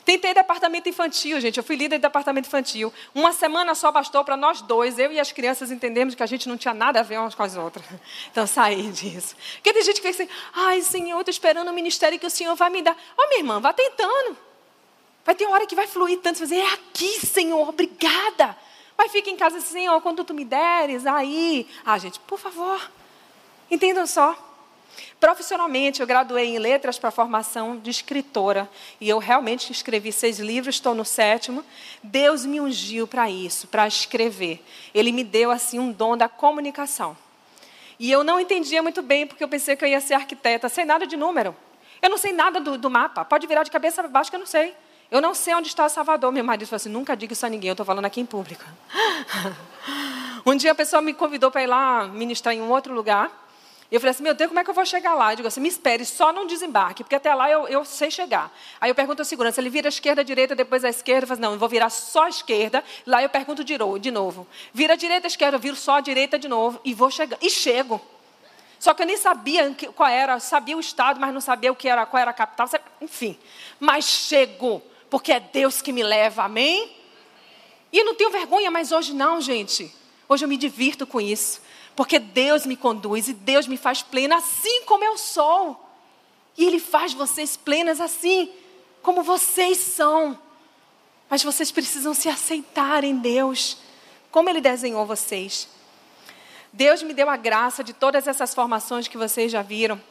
Tentei 0.06 0.34
departamento 0.34 0.90
infantil, 0.90 1.40
gente. 1.40 1.58
Eu 1.58 1.64
fui 1.64 1.78
líder 1.78 1.98
de 1.98 2.02
departamento 2.02 2.48
infantil. 2.48 2.94
Uma 3.16 3.32
semana 3.32 3.74
só 3.74 3.92
bastou 3.92 4.24
para 4.24 4.36
nós 4.36 4.62
dois, 4.62 5.00
eu 5.00 5.12
e 5.14 5.20
as 5.20 5.32
crianças, 5.32 5.72
entendermos 5.72 6.14
que 6.14 6.22
a 6.22 6.26
gente 6.26 6.50
não 6.50 6.58
tinha 6.58 6.74
nada 6.74 7.00
a 7.00 7.04
ver 7.04 7.20
umas 7.20 7.34
com 7.34 7.44
as 7.44 7.56
outras. 7.56 7.86
Então, 8.32 8.48
saí 8.48 8.92
disso. 8.92 9.36
Porque 9.56 9.72
tem 9.72 9.84
gente 9.84 10.02
que 10.02 10.08
pensa 10.08 10.24
assim: 10.24 10.32
ai, 10.54 10.82
Senhor, 10.82 11.20
estou 11.20 11.32
esperando 11.32 11.70
o 11.70 11.74
ministério 11.74 12.20
que 12.20 12.26
o 12.26 12.30
Senhor 12.30 12.56
vai 12.56 12.70
me 12.70 12.82
dar. 12.82 12.94
Ô, 12.94 12.96
oh, 13.22 13.28
minha 13.30 13.40
irmã, 13.40 13.60
vá 13.60 13.72
tentando. 13.72 14.38
Vai 15.26 15.36
ter 15.36 15.46
hora 15.46 15.66
que 15.66 15.76
vai 15.76 15.88
fluir 15.88 16.20
tanto, 16.20 16.38
você 16.38 16.46
vai 16.46 16.58
dizer, 16.58 16.70
é 16.70 16.74
aqui, 16.74 17.26
Senhor, 17.26 17.70
obrigada. 17.70 18.58
Mas 18.98 19.12
fica 19.12 19.30
em 19.30 19.38
casa 19.38 19.58
assim, 19.58 19.74
Senhor, 19.74 20.02
quando 20.02 20.24
tu 20.24 20.34
me 20.34 20.44
deres, 20.44 21.06
aí. 21.06 21.68
Ah, 21.86 21.98
gente, 21.98 22.20
por 22.22 22.38
favor, 22.38 22.92
entendam 23.72 24.06
só. 24.06 24.53
Profissionalmente, 25.24 26.02
eu 26.02 26.06
graduei 26.06 26.48
em 26.48 26.60
letras 26.60 27.00
para 27.00 27.10
formação 27.10 27.78
de 27.78 27.90
escritora. 27.90 28.70
E 29.00 29.08
eu 29.08 29.20
realmente 29.20 29.72
escrevi 29.72 30.12
seis 30.12 30.38
livros, 30.38 30.76
estou 30.76 30.94
no 30.94 31.06
sétimo. 31.06 31.64
Deus 32.04 32.46
me 32.46 32.60
ungiu 32.60 33.08
para 33.08 33.30
isso, 33.30 33.66
para 33.70 33.88
escrever. 33.88 34.62
Ele 34.94 35.14
me 35.14 35.24
deu, 35.24 35.50
assim, 35.50 35.80
um 35.80 35.94
dom 35.94 36.18
da 36.18 36.28
comunicação. 36.28 37.16
E 37.98 38.12
eu 38.12 38.22
não 38.22 38.38
entendia 38.38 38.84
muito 38.84 39.02
bem, 39.02 39.26
porque 39.26 39.42
eu 39.42 39.48
pensei 39.48 39.78
que 39.78 39.86
eu 39.86 39.88
ia 39.88 40.02
ser 40.02 40.16
arquiteta, 40.16 40.68
sem 40.68 40.84
nada 40.84 41.08
de 41.08 41.16
número. 41.16 41.56
Eu 42.02 42.10
não 42.10 42.18
sei 42.18 42.34
nada 42.34 42.60
do, 42.60 42.78
do 42.78 42.90
mapa. 42.90 43.24
Pode 43.24 43.48
virar 43.48 43.64
de 43.64 43.72
cabeça 43.72 44.04
para 44.04 44.12
baixo 44.12 44.30
que 44.30 44.36
eu 44.36 44.42
não 44.42 44.46
sei. 44.46 44.76
Eu 45.10 45.22
não 45.22 45.34
sei 45.34 45.56
onde 45.56 45.70
está 45.70 45.88
Salvador. 45.88 46.34
Meu 46.34 46.44
marido 46.44 46.68
falou 46.68 46.76
assim: 46.76 46.90
nunca 46.90 47.16
diga 47.16 47.32
isso 47.32 47.46
a 47.46 47.50
ninguém, 47.50 47.70
eu 47.70 47.74
estou 47.74 47.86
falando 47.86 48.04
aqui 48.04 48.20
em 48.20 48.26
público. 48.26 48.66
um 50.46 50.54
dia 50.54 50.74
a 50.74 50.76
pessoa 50.76 51.02
me 51.02 51.14
convidou 51.14 51.50
para 51.50 51.64
ir 51.64 51.68
lá 51.68 52.08
ministrar 52.08 52.54
em 52.54 52.62
um 52.62 52.70
outro 52.70 52.94
lugar. 52.94 53.43
Eu 53.94 54.00
falei 54.00 54.10
assim: 54.10 54.24
meu 54.24 54.34
Deus, 54.34 54.48
como 54.48 54.60
é 54.60 54.64
que 54.64 54.70
eu 54.72 54.74
vou 54.74 54.86
chegar 54.88 55.14
lá? 55.14 55.34
Eu 55.34 55.36
digo 55.36 55.48
assim: 55.48 55.62
me 55.62 55.70
espere, 55.70 56.04
só 56.04 56.34
não 56.34 56.48
desembarque, 56.48 57.04
porque 57.04 57.14
até 57.14 57.32
lá 57.32 57.48
eu, 57.52 57.68
eu 57.68 57.86
sei 57.86 58.10
chegar. 58.10 58.52
Aí 58.82 58.90
eu 58.90 58.96
pergunto 58.96 59.22
ao 59.22 59.26
segurança: 59.26 59.62
ele 59.62 59.70
vira 59.70 59.88
a 59.88 59.90
esquerda, 59.90 60.22
a 60.22 60.24
direita, 60.24 60.56
depois 60.56 60.84
a 60.84 60.90
esquerda? 60.90 61.26
Eu 61.26 61.28
falo 61.28 61.34
assim, 61.34 61.42
não, 61.44 61.54
eu 61.54 61.60
vou 61.60 61.70
virar 61.70 61.92
só 61.92 62.24
a 62.24 62.30
esquerda. 62.30 62.84
Lá 63.06 63.22
eu 63.22 63.30
pergunto 63.30 63.64
de 63.64 64.12
novo: 64.12 64.48
vira 64.74 64.94
a 64.94 64.96
direita, 64.96 65.28
a 65.28 65.30
esquerda, 65.30 65.58
eu 65.58 65.62
viro 65.62 65.76
só 65.76 65.98
a 65.98 66.02
direita 66.02 66.40
de 66.40 66.48
novo 66.48 66.82
e 66.84 66.92
vou 66.92 67.12
chegar. 67.12 67.38
E 67.40 67.52
chego. 67.52 68.02
Só 68.80 68.96
que 68.96 69.04
eu 69.04 69.06
nem 69.06 69.16
sabia 69.16 69.74
qual 69.96 70.10
era, 70.10 70.40
sabia 70.40 70.76
o 70.76 70.80
estado, 70.80 71.20
mas 71.20 71.32
não 71.32 71.40
sabia 71.40 71.72
o 71.72 71.76
que 71.76 71.88
era, 71.88 72.04
qual 72.08 72.20
era 72.20 72.32
a 72.32 72.34
capital, 72.34 72.68
enfim. 73.00 73.38
Mas 73.80 74.06
chego 74.06 74.82
porque 75.08 75.32
é 75.32 75.40
Deus 75.40 75.84
que 75.84 75.94
me 75.94 76.02
leva, 76.02 76.46
amém? 76.46 76.92
E 77.92 78.00
eu 78.00 78.06
não 78.06 78.16
tenho 78.16 78.32
vergonha 78.32 78.72
mais 78.72 78.92
hoje, 78.92 79.14
não, 79.14 79.40
gente. 79.40 79.94
Hoje 80.28 80.46
eu 80.46 80.50
me 80.50 80.58
divirto 80.58 81.06
com 81.06 81.22
isso, 81.22 81.62
porque 81.96 82.20
Deus 82.20 82.66
me 82.66 82.76
conduz 82.76 83.28
e 83.28 83.34
Deus 83.34 83.68
me 83.68 83.78
faz 83.78 84.02
plena 84.02 84.38
assim 84.38 84.84
como 84.86 85.04
eu 85.04 85.18
sou. 85.18 85.80
E 86.58 86.66
Ele 86.66 86.80
faz 86.80 87.14
vocês 87.14 87.56
plenas 87.58 88.02
assim 88.02 88.52
como 89.02 89.24
vocês 89.24 89.78
são. 89.78 90.38
Mas 91.30 91.44
vocês 91.44 91.72
precisam 91.72 92.14
se 92.14 92.30
aceitar 92.30 93.04
em 93.04 93.16
Deus, 93.16 93.78
como 94.32 94.50
Ele 94.50 94.62
desenhou 94.62 95.06
vocês. 95.06 95.68
Deus 96.72 97.04
me 97.04 97.14
deu 97.14 97.30
a 97.30 97.38
graça 97.38 97.84
de 97.84 97.94
todas 97.94 98.28
essas 98.28 98.54
formações 98.54 99.08
que 99.08 99.18
vocês 99.18 99.52
já 99.52 99.62
viram 99.62 100.02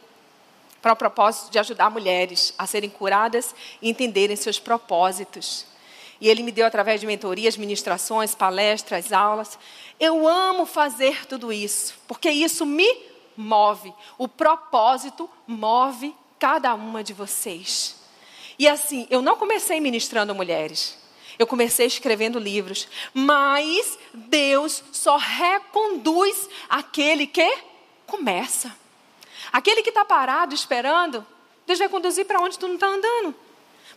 para 0.81 0.93
o 0.93 0.97
propósito 0.97 1.51
de 1.51 1.59
ajudar 1.59 1.91
mulheres 1.91 2.53
a 2.59 2.67
serem 2.67 2.91
curadas 2.91 3.55
e 3.81 3.89
entenderem 3.89 4.37
seus 4.37 4.59
propósitos. 4.59 5.67
E 6.23 6.29
ele 6.29 6.45
me 6.45 6.53
deu 6.53 6.65
através 6.65 7.01
de 7.01 7.07
mentorias, 7.07 7.57
ministrações, 7.57 8.33
palestras, 8.33 9.13
aulas. 9.13 9.59
Eu 9.99 10.29
amo 10.29 10.65
fazer 10.65 11.27
tudo 11.27 11.53
isso, 11.53 11.97
porque 12.07 12.31
isso 12.31 12.65
me 12.65 12.87
move. 13.37 13.93
O 14.17 14.29
propósito 14.29 15.29
move 15.49 16.15
cada 16.39 16.75
uma 16.75 17.03
de 17.03 17.13
vocês. 17.13 17.97
E 18.57 18.69
assim, 18.69 19.05
eu 19.11 19.21
não 19.21 19.35
comecei 19.35 19.81
ministrando 19.81 20.33
mulheres. 20.33 20.97
Eu 21.41 21.45
comecei 21.45 21.87
escrevendo 21.89 22.39
livros. 22.39 22.87
Mas 23.13 23.99
Deus 24.15 24.81
só 24.93 25.17
reconduz 25.17 26.49
aquele 26.69 27.27
que 27.27 27.53
começa. 28.07 28.73
Aquele 29.53 29.83
que 29.83 29.89
está 29.89 30.05
parado 30.05 30.55
esperando, 30.55 31.27
Deus 31.67 31.81
vai 31.81 31.89
conduzir 31.89 32.27
para 32.27 32.41
onde 32.41 32.57
tu 32.57 32.69
não 32.69 32.77
está 32.77 32.87
andando. 32.87 33.35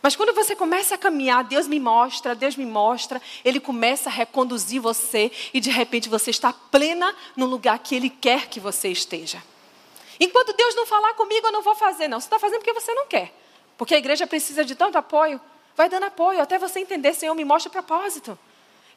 Mas 0.02 0.14
quando 0.14 0.34
você 0.34 0.54
começa 0.54 0.94
a 0.94 0.98
caminhar, 0.98 1.44
Deus 1.44 1.66
me 1.66 1.80
mostra, 1.80 2.34
Deus 2.34 2.56
me 2.56 2.66
mostra, 2.66 3.20
Ele 3.44 3.58
começa 3.58 4.08
a 4.08 4.12
reconduzir 4.12 4.80
você 4.80 5.32
e 5.52 5.60
de 5.60 5.70
repente 5.70 6.08
você 6.08 6.30
está 6.30 6.52
plena 6.52 7.14
no 7.36 7.46
lugar 7.46 7.78
que 7.78 7.94
Ele 7.94 8.10
quer 8.10 8.48
que 8.48 8.60
você 8.60 8.88
esteja. 8.88 9.42
Enquanto 10.18 10.52
Deus 10.52 10.74
não 10.74 10.86
falar 10.86 11.14
comigo, 11.14 11.46
eu 11.46 11.52
não 11.52 11.62
vou 11.62 11.74
fazer, 11.74 12.08
não. 12.08 12.20
Você 12.20 12.26
está 12.26 12.38
fazendo 12.38 12.60
porque 12.60 12.72
você 12.72 12.92
não 12.94 13.06
quer. 13.06 13.34
Porque 13.76 13.94
a 13.94 13.98
igreja 13.98 14.26
precisa 14.26 14.64
de 14.64 14.74
tanto 14.74 14.96
apoio. 14.96 15.40
Vai 15.76 15.88
dando 15.88 16.04
apoio 16.04 16.40
até 16.40 16.58
você 16.58 16.80
entender, 16.80 17.12
Senhor, 17.12 17.34
me 17.34 17.44
mostra 17.44 17.68
o 17.68 17.72
propósito. 17.72 18.38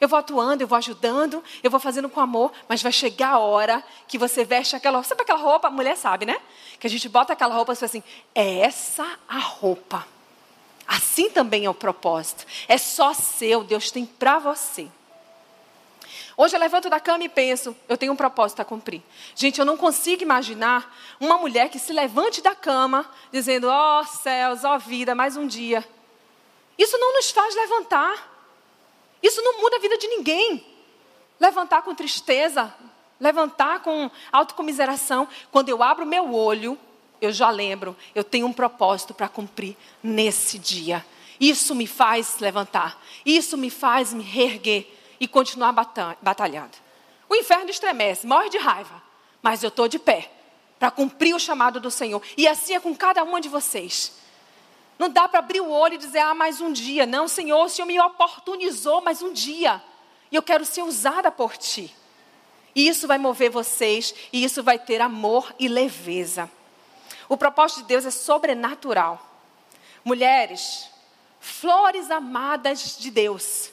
Eu 0.00 0.08
vou 0.08 0.18
atuando, 0.18 0.62
eu 0.62 0.66
vou 0.66 0.78
ajudando, 0.78 1.44
eu 1.62 1.70
vou 1.70 1.78
fazendo 1.78 2.08
com 2.08 2.20
amor, 2.20 2.52
mas 2.66 2.82
vai 2.82 2.90
chegar 2.90 3.32
a 3.32 3.38
hora 3.38 3.84
que 4.08 4.16
você 4.16 4.44
veste 4.44 4.74
aquela 4.74 5.02
Sabe 5.02 5.20
aquela 5.20 5.38
roupa? 5.38 5.68
A 5.68 5.70
mulher 5.70 5.94
sabe, 5.94 6.24
né? 6.24 6.40
Que 6.78 6.86
a 6.86 6.90
gente 6.90 7.06
bota 7.06 7.34
aquela 7.34 7.54
roupa 7.54 7.74
e 7.74 7.76
fala 7.76 7.86
assim: 7.86 8.02
é 8.34 8.60
essa 8.60 9.06
a 9.28 9.38
roupa. 9.38 10.06
Assim 10.90 11.30
também 11.30 11.66
é 11.66 11.70
o 11.70 11.74
propósito. 11.74 12.44
É 12.66 12.76
só 12.76 13.14
seu, 13.14 13.62
Deus 13.62 13.92
tem 13.92 14.04
para 14.04 14.40
você. 14.40 14.88
Hoje 16.36 16.56
eu 16.56 16.58
levanto 16.58 16.90
da 16.90 16.98
cama 16.98 17.22
e 17.22 17.28
penso, 17.28 17.76
eu 17.88 17.96
tenho 17.96 18.12
um 18.12 18.16
propósito 18.16 18.58
a 18.58 18.64
cumprir. 18.64 19.00
Gente, 19.36 19.60
eu 19.60 19.64
não 19.64 19.76
consigo 19.76 20.24
imaginar 20.24 20.92
uma 21.20 21.38
mulher 21.38 21.68
que 21.68 21.78
se 21.78 21.92
levante 21.92 22.42
da 22.42 22.56
cama 22.56 23.08
dizendo: 23.30 23.68
"Ó 23.68 24.00
oh, 24.00 24.04
céus, 24.04 24.64
ó 24.64 24.74
oh, 24.74 24.78
vida, 24.80 25.14
mais 25.14 25.36
um 25.36 25.46
dia". 25.46 25.86
Isso 26.76 26.98
não 26.98 27.12
nos 27.12 27.30
faz 27.30 27.54
levantar. 27.54 28.28
Isso 29.22 29.40
não 29.42 29.60
muda 29.60 29.76
a 29.76 29.80
vida 29.80 29.96
de 29.96 30.08
ninguém. 30.08 30.66
Levantar 31.38 31.82
com 31.82 31.94
tristeza, 31.94 32.74
levantar 33.20 33.80
com 33.80 34.10
autocomiseração, 34.32 35.28
quando 35.52 35.68
eu 35.68 35.84
abro 35.84 36.04
meu 36.04 36.34
olho, 36.34 36.76
eu 37.20 37.32
já 37.32 37.50
lembro, 37.50 37.96
eu 38.14 38.24
tenho 38.24 38.46
um 38.46 38.52
propósito 38.52 39.12
para 39.12 39.28
cumprir 39.28 39.76
nesse 40.02 40.58
dia. 40.58 41.04
Isso 41.38 41.74
me 41.74 41.86
faz 41.86 42.38
levantar, 42.38 43.02
isso 43.24 43.56
me 43.56 43.70
faz 43.70 44.12
me 44.12 44.22
reerguer 44.22 44.86
e 45.18 45.26
continuar 45.26 45.72
batalhando. 46.20 46.76
O 47.28 47.34
inferno 47.34 47.70
estremece, 47.70 48.26
morre 48.26 48.48
de 48.48 48.58
raiva, 48.58 49.02
mas 49.42 49.62
eu 49.62 49.68
estou 49.68 49.88
de 49.88 49.98
pé 49.98 50.30
para 50.78 50.90
cumprir 50.90 51.34
o 51.34 51.38
chamado 51.38 51.78
do 51.78 51.90
Senhor. 51.90 52.22
E 52.36 52.48
assim 52.48 52.74
é 52.74 52.80
com 52.80 52.94
cada 52.94 53.22
uma 53.22 53.40
de 53.40 53.48
vocês. 53.48 54.12
Não 54.98 55.08
dá 55.08 55.28
para 55.28 55.38
abrir 55.38 55.60
o 55.60 55.70
olho 55.70 55.94
e 55.94 55.98
dizer, 55.98 56.18
ah, 56.18 56.34
mais 56.34 56.60
um 56.60 56.72
dia. 56.72 57.06
Não, 57.06 57.28
Senhor, 57.28 57.64
o 57.64 57.68
Senhor 57.68 57.86
me 57.86 58.00
oportunizou 58.00 59.00
mais 59.00 59.22
um 59.22 59.32
dia. 59.32 59.82
E 60.30 60.36
eu 60.36 60.42
quero 60.42 60.64
ser 60.64 60.82
usada 60.82 61.30
por 61.30 61.56
Ti. 61.56 61.94
E 62.74 62.86
isso 62.86 63.06
vai 63.06 63.18
mover 63.18 63.50
vocês, 63.50 64.14
e 64.32 64.44
isso 64.44 64.62
vai 64.62 64.78
ter 64.78 65.00
amor 65.00 65.54
e 65.58 65.68
leveza. 65.68 66.50
O 67.30 67.36
propósito 67.36 67.82
de 67.82 67.84
Deus 67.84 68.04
é 68.04 68.10
sobrenatural. 68.10 69.24
Mulheres, 70.04 70.90
flores 71.38 72.10
amadas 72.10 72.98
de 72.98 73.08
Deus. 73.08 73.70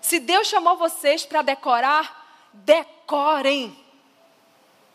Se 0.00 0.18
Deus 0.18 0.48
chamou 0.48 0.76
vocês 0.76 1.24
para 1.24 1.40
decorar, 1.40 2.50
decorem. 2.52 3.78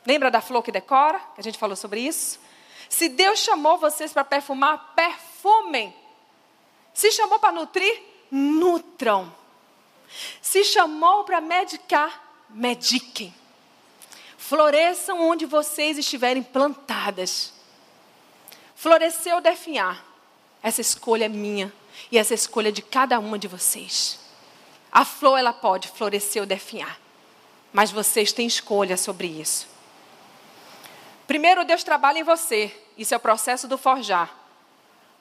Lembra 0.06 0.30
da 0.30 0.42
flor 0.42 0.62
que 0.62 0.74
decora? 0.74 1.20
Que 1.36 1.40
a 1.40 1.44
gente 1.44 1.58
falou 1.58 1.78
sobre 1.78 2.02
isso? 2.02 2.38
Se 2.90 3.08
Deus 3.08 3.40
chamou 3.40 3.78
vocês 3.78 4.12
para 4.12 4.26
perfumar, 4.26 4.94
perfumem. 4.94 5.96
Se 6.94 7.14
chamou 7.14 7.40
para 7.40 7.54
nutrir, 7.54 8.04
nutram. 8.30 9.34
Se 10.42 10.66
chamou 10.66 11.24
para 11.24 11.40
medicar, 11.40 12.44
mediquem. 12.50 13.34
Floresçam 14.38 15.30
onde 15.30 15.46
vocês 15.46 15.98
estiverem 15.98 16.44
plantadas. 16.44 17.55
Floresceu 18.86 19.42
definhar. 19.42 20.06
Essa 20.62 20.80
escolha 20.80 21.26
é 21.26 21.28
minha 21.28 21.74
e 22.12 22.20
essa 22.20 22.36
escolha 22.36 22.68
é 22.68 22.72
de 22.72 22.84
cada 22.84 23.18
uma 23.18 23.40
de 23.40 23.48
vocês. 23.48 24.20
A 24.92 25.04
flor 25.04 25.40
ela 25.40 25.52
pode 25.52 25.88
florescer 25.88 26.40
ou 26.40 26.46
definhar, 26.46 27.00
mas 27.74 27.90
vocês 27.90 28.32
têm 28.32 28.46
escolha 28.46 28.96
sobre 28.96 29.26
isso. 29.26 29.68
Primeiro 31.26 31.66
Deus 31.66 31.84
trabalha 31.84 32.20
em 32.20 32.24
você. 32.24 32.72
Isso 32.96 33.12
é 33.12 33.18
o 33.18 33.20
processo 33.20 33.68
do 33.68 33.76
forjar. 33.76 34.32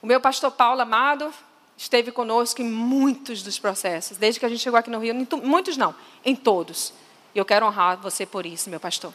O 0.02 0.06
meu 0.06 0.20
pastor 0.20 0.50
Paulo 0.50 0.82
amado 0.82 1.32
esteve 1.74 2.12
conosco 2.12 2.60
em 2.60 2.66
muitos 2.66 3.42
dos 3.42 3.58
processos, 3.58 4.18
desde 4.18 4.38
que 4.38 4.44
a 4.44 4.50
gente 4.50 4.60
chegou 4.60 4.78
aqui 4.78 4.90
no 4.90 4.98
Rio, 4.98 5.14
muitos 5.42 5.78
não, 5.78 5.94
em 6.22 6.36
todos. 6.36 6.92
E 7.34 7.38
eu 7.38 7.46
quero 7.46 7.64
honrar 7.64 7.96
você 7.96 8.26
por 8.26 8.44
isso, 8.44 8.68
meu 8.68 8.78
pastor. 8.78 9.14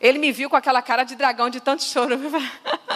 Ele 0.00 0.18
me 0.18 0.30
viu 0.30 0.48
com 0.48 0.56
aquela 0.56 0.80
cara 0.80 1.04
de 1.04 1.16
dragão 1.16 1.50
de 1.50 1.60
tanto 1.60 1.82
choro. 1.84 2.18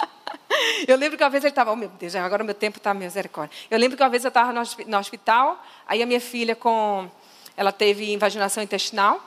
Eu 0.87 0.97
lembro 0.97 1.17
que 1.17 1.25
uma 1.25 1.31
vez 1.31 1.45
ele 1.45 1.51
estava, 1.51 1.73
oh 1.73 1.77
meu 1.77 1.89
Deus, 1.89 2.15
agora 2.17 2.43
o 2.43 2.47
meu 2.47 2.55
tempo 2.55 2.79
está 2.79 2.93
misericórdia. 2.93 3.57
Eu 3.71 3.79
lembro 3.79 3.97
que 3.97 4.03
uma 4.03 4.09
vez 4.09 4.25
eu 4.25 4.29
estava 4.29 4.53
no 4.53 4.99
hospital, 4.99 5.65
aí 5.87 6.03
a 6.03 6.07
minha 6.07 6.21
filha 6.21 6.55
com, 6.57 7.11
ela 7.57 7.73
teve 7.73 8.13
invaginação 8.13 8.63
intestinal 8.63 9.21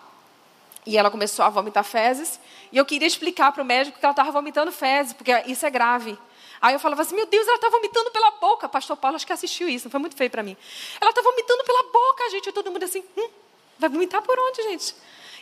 e 0.85 0.97
ela 0.97 1.09
começou 1.09 1.43
a 1.43 1.49
vomitar 1.49 1.83
fezes 1.83 2.39
e 2.71 2.77
eu 2.77 2.85
queria 2.85 3.07
explicar 3.07 3.51
para 3.51 3.63
o 3.63 3.65
médico 3.65 3.97
que 3.97 4.05
ela 4.05 4.11
estava 4.11 4.31
vomitando 4.31 4.71
fezes, 4.71 5.13
porque 5.13 5.31
isso 5.47 5.65
é 5.65 5.69
grave. 5.69 6.17
Aí 6.61 6.73
eu 6.73 6.79
falava 6.79 7.01
assim, 7.01 7.15
meu 7.15 7.25
Deus, 7.25 7.47
ela 7.47 7.55
está 7.55 7.69
vomitando 7.69 8.11
pela 8.11 8.31
boca. 8.31 8.67
Pastor 8.67 8.97
Paulo, 8.97 9.15
acho 9.15 9.25
que 9.25 9.33
assistiu 9.33 9.69
isso, 9.69 9.85
não 9.85 9.91
foi 9.91 9.99
muito 9.99 10.15
feio 10.15 10.29
para 10.29 10.41
mim. 10.41 10.55
Ela 10.99 11.11
está 11.11 11.21
vomitando 11.21 11.63
pela 11.63 11.83
boca, 11.83 12.29
gente. 12.31 12.49
E 12.49 12.51
todo 12.51 12.71
mundo 12.71 12.83
assim, 12.83 13.03
hum, 13.17 13.29
vai 13.77 13.89
vomitar 13.89 14.21
por 14.21 14.37
onde, 14.37 14.63
gente? 14.63 14.95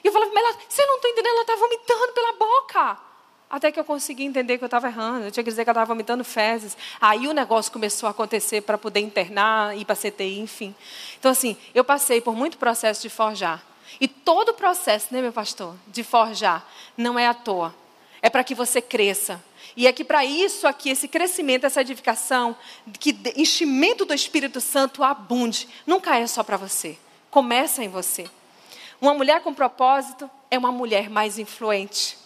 E 0.03 0.07
eu 0.07 0.11
falava, 0.11 0.31
mas 0.33 0.43
ela, 0.43 0.57
você 0.67 0.85
não 0.85 0.95
está 0.97 1.09
entendendo, 1.09 1.33
ela 1.33 1.41
está 1.41 1.55
vomitando 1.55 2.13
pela 2.13 2.33
boca. 2.33 2.97
Até 3.53 3.71
que 3.71 3.79
eu 3.79 3.83
consegui 3.83 4.23
entender 4.23 4.57
que 4.57 4.63
eu 4.63 4.65
estava 4.65 4.87
errando. 4.87 5.25
Eu 5.25 5.31
tinha 5.31 5.43
que 5.43 5.49
dizer 5.51 5.63
que 5.63 5.69
ela 5.69 5.75
estava 5.75 5.93
vomitando 5.93 6.23
fezes. 6.23 6.75
Aí 6.99 7.27
o 7.27 7.33
negócio 7.33 7.71
começou 7.71 8.07
a 8.07 8.09
acontecer 8.09 8.61
para 8.61 8.79
poder 8.79 8.99
internar, 8.99 9.77
ir 9.77 9.85
para 9.85 9.95
CTI, 9.95 10.39
enfim. 10.39 10.73
Então, 11.19 11.29
assim, 11.29 11.55
eu 11.71 11.83
passei 11.83 12.19
por 12.19 12.35
muito 12.35 12.57
processo 12.57 13.03
de 13.03 13.09
forjar. 13.09 13.63
E 14.01 14.07
todo 14.07 14.49
o 14.49 14.53
processo, 14.55 15.09
né, 15.11 15.21
meu 15.21 15.31
pastor, 15.31 15.75
de 15.87 16.03
forjar, 16.03 16.67
não 16.97 17.19
é 17.19 17.27
à 17.27 17.33
toa. 17.35 17.75
É 18.23 18.29
para 18.29 18.43
que 18.43 18.55
você 18.55 18.81
cresça. 18.81 19.39
E 19.77 19.85
é 19.85 19.93
que 19.93 20.03
para 20.03 20.25
isso 20.25 20.65
aqui, 20.65 20.89
esse 20.89 21.07
crescimento, 21.07 21.67
essa 21.67 21.81
edificação, 21.81 22.55
que 22.99 23.15
enchimento 23.35 24.03
do 24.03 24.15
Espírito 24.15 24.59
Santo 24.59 25.03
abunde. 25.03 25.69
Nunca 25.85 26.17
é 26.17 26.25
só 26.25 26.41
para 26.41 26.57
você. 26.57 26.97
Começa 27.29 27.83
em 27.83 27.87
você. 27.87 28.27
Uma 28.99 29.13
mulher 29.13 29.41
com 29.41 29.53
propósito 29.53 30.27
é 30.49 30.57
uma 30.57 30.71
mulher 30.71 31.07
mais 31.07 31.37
influente. 31.37 32.22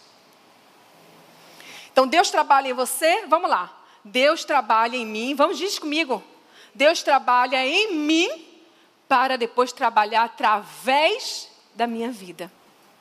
Então 1.97 2.05
Deus 2.05 2.29
trabalha 2.29 2.67
em 2.69 2.73
você, 2.73 3.25
vamos 3.25 3.49
lá. 3.49 3.75
Deus 4.05 4.45
trabalha 4.45 4.95
em 4.95 5.03
mim, 5.03 5.33
vamos 5.33 5.57
dizer 5.57 5.79
comigo. 5.79 6.23
Deus 6.75 7.01
trabalha 7.01 7.65
em 7.65 7.95
mim 7.95 8.29
para 9.07 9.35
depois 9.35 9.71
trabalhar 9.71 10.25
através 10.25 11.49
da 11.73 11.87
minha 11.87 12.11
vida. 12.11 12.51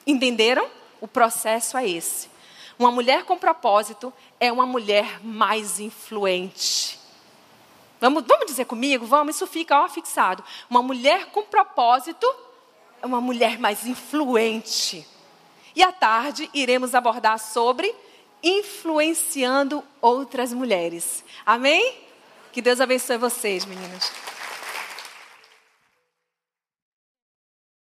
Entenderam? 0.07 0.67
O 0.99 1.07
processo 1.07 1.77
é 1.77 1.87
esse. 1.87 2.31
Uma 2.79 2.91
mulher 2.91 3.25
com 3.25 3.37
propósito 3.37 4.11
é 4.41 4.51
uma 4.51 4.65
mulher 4.65 5.23
mais 5.23 5.79
influente. 5.79 6.99
Vamos, 8.01 8.25
vamos 8.27 8.47
dizer 8.47 8.65
comigo? 8.65 9.05
Vamos, 9.05 9.37
isso 9.37 9.47
fica 9.47 9.79
ó, 9.79 9.87
fixado. 9.91 10.43
Uma 10.71 10.83
mulher 10.83 11.27
com 11.27 11.43
propósito 11.43 12.27
é 13.03 13.05
uma 13.05 13.21
mulher 13.21 13.59
mais 13.59 13.87
influente. 13.87 15.07
E 15.75 15.83
à 15.83 15.93
tarde 15.93 16.49
iremos 16.55 16.95
abordar 16.95 17.39
sobre 17.39 17.95
influenciando 18.47 19.83
outras 20.01 20.53
mulheres. 20.53 21.25
Amém? 21.45 21.95
Que 22.53 22.63
Deus 22.63 22.81
abençoe 22.81 23.19
vocês, 23.19 23.65
meninas. 23.65 24.13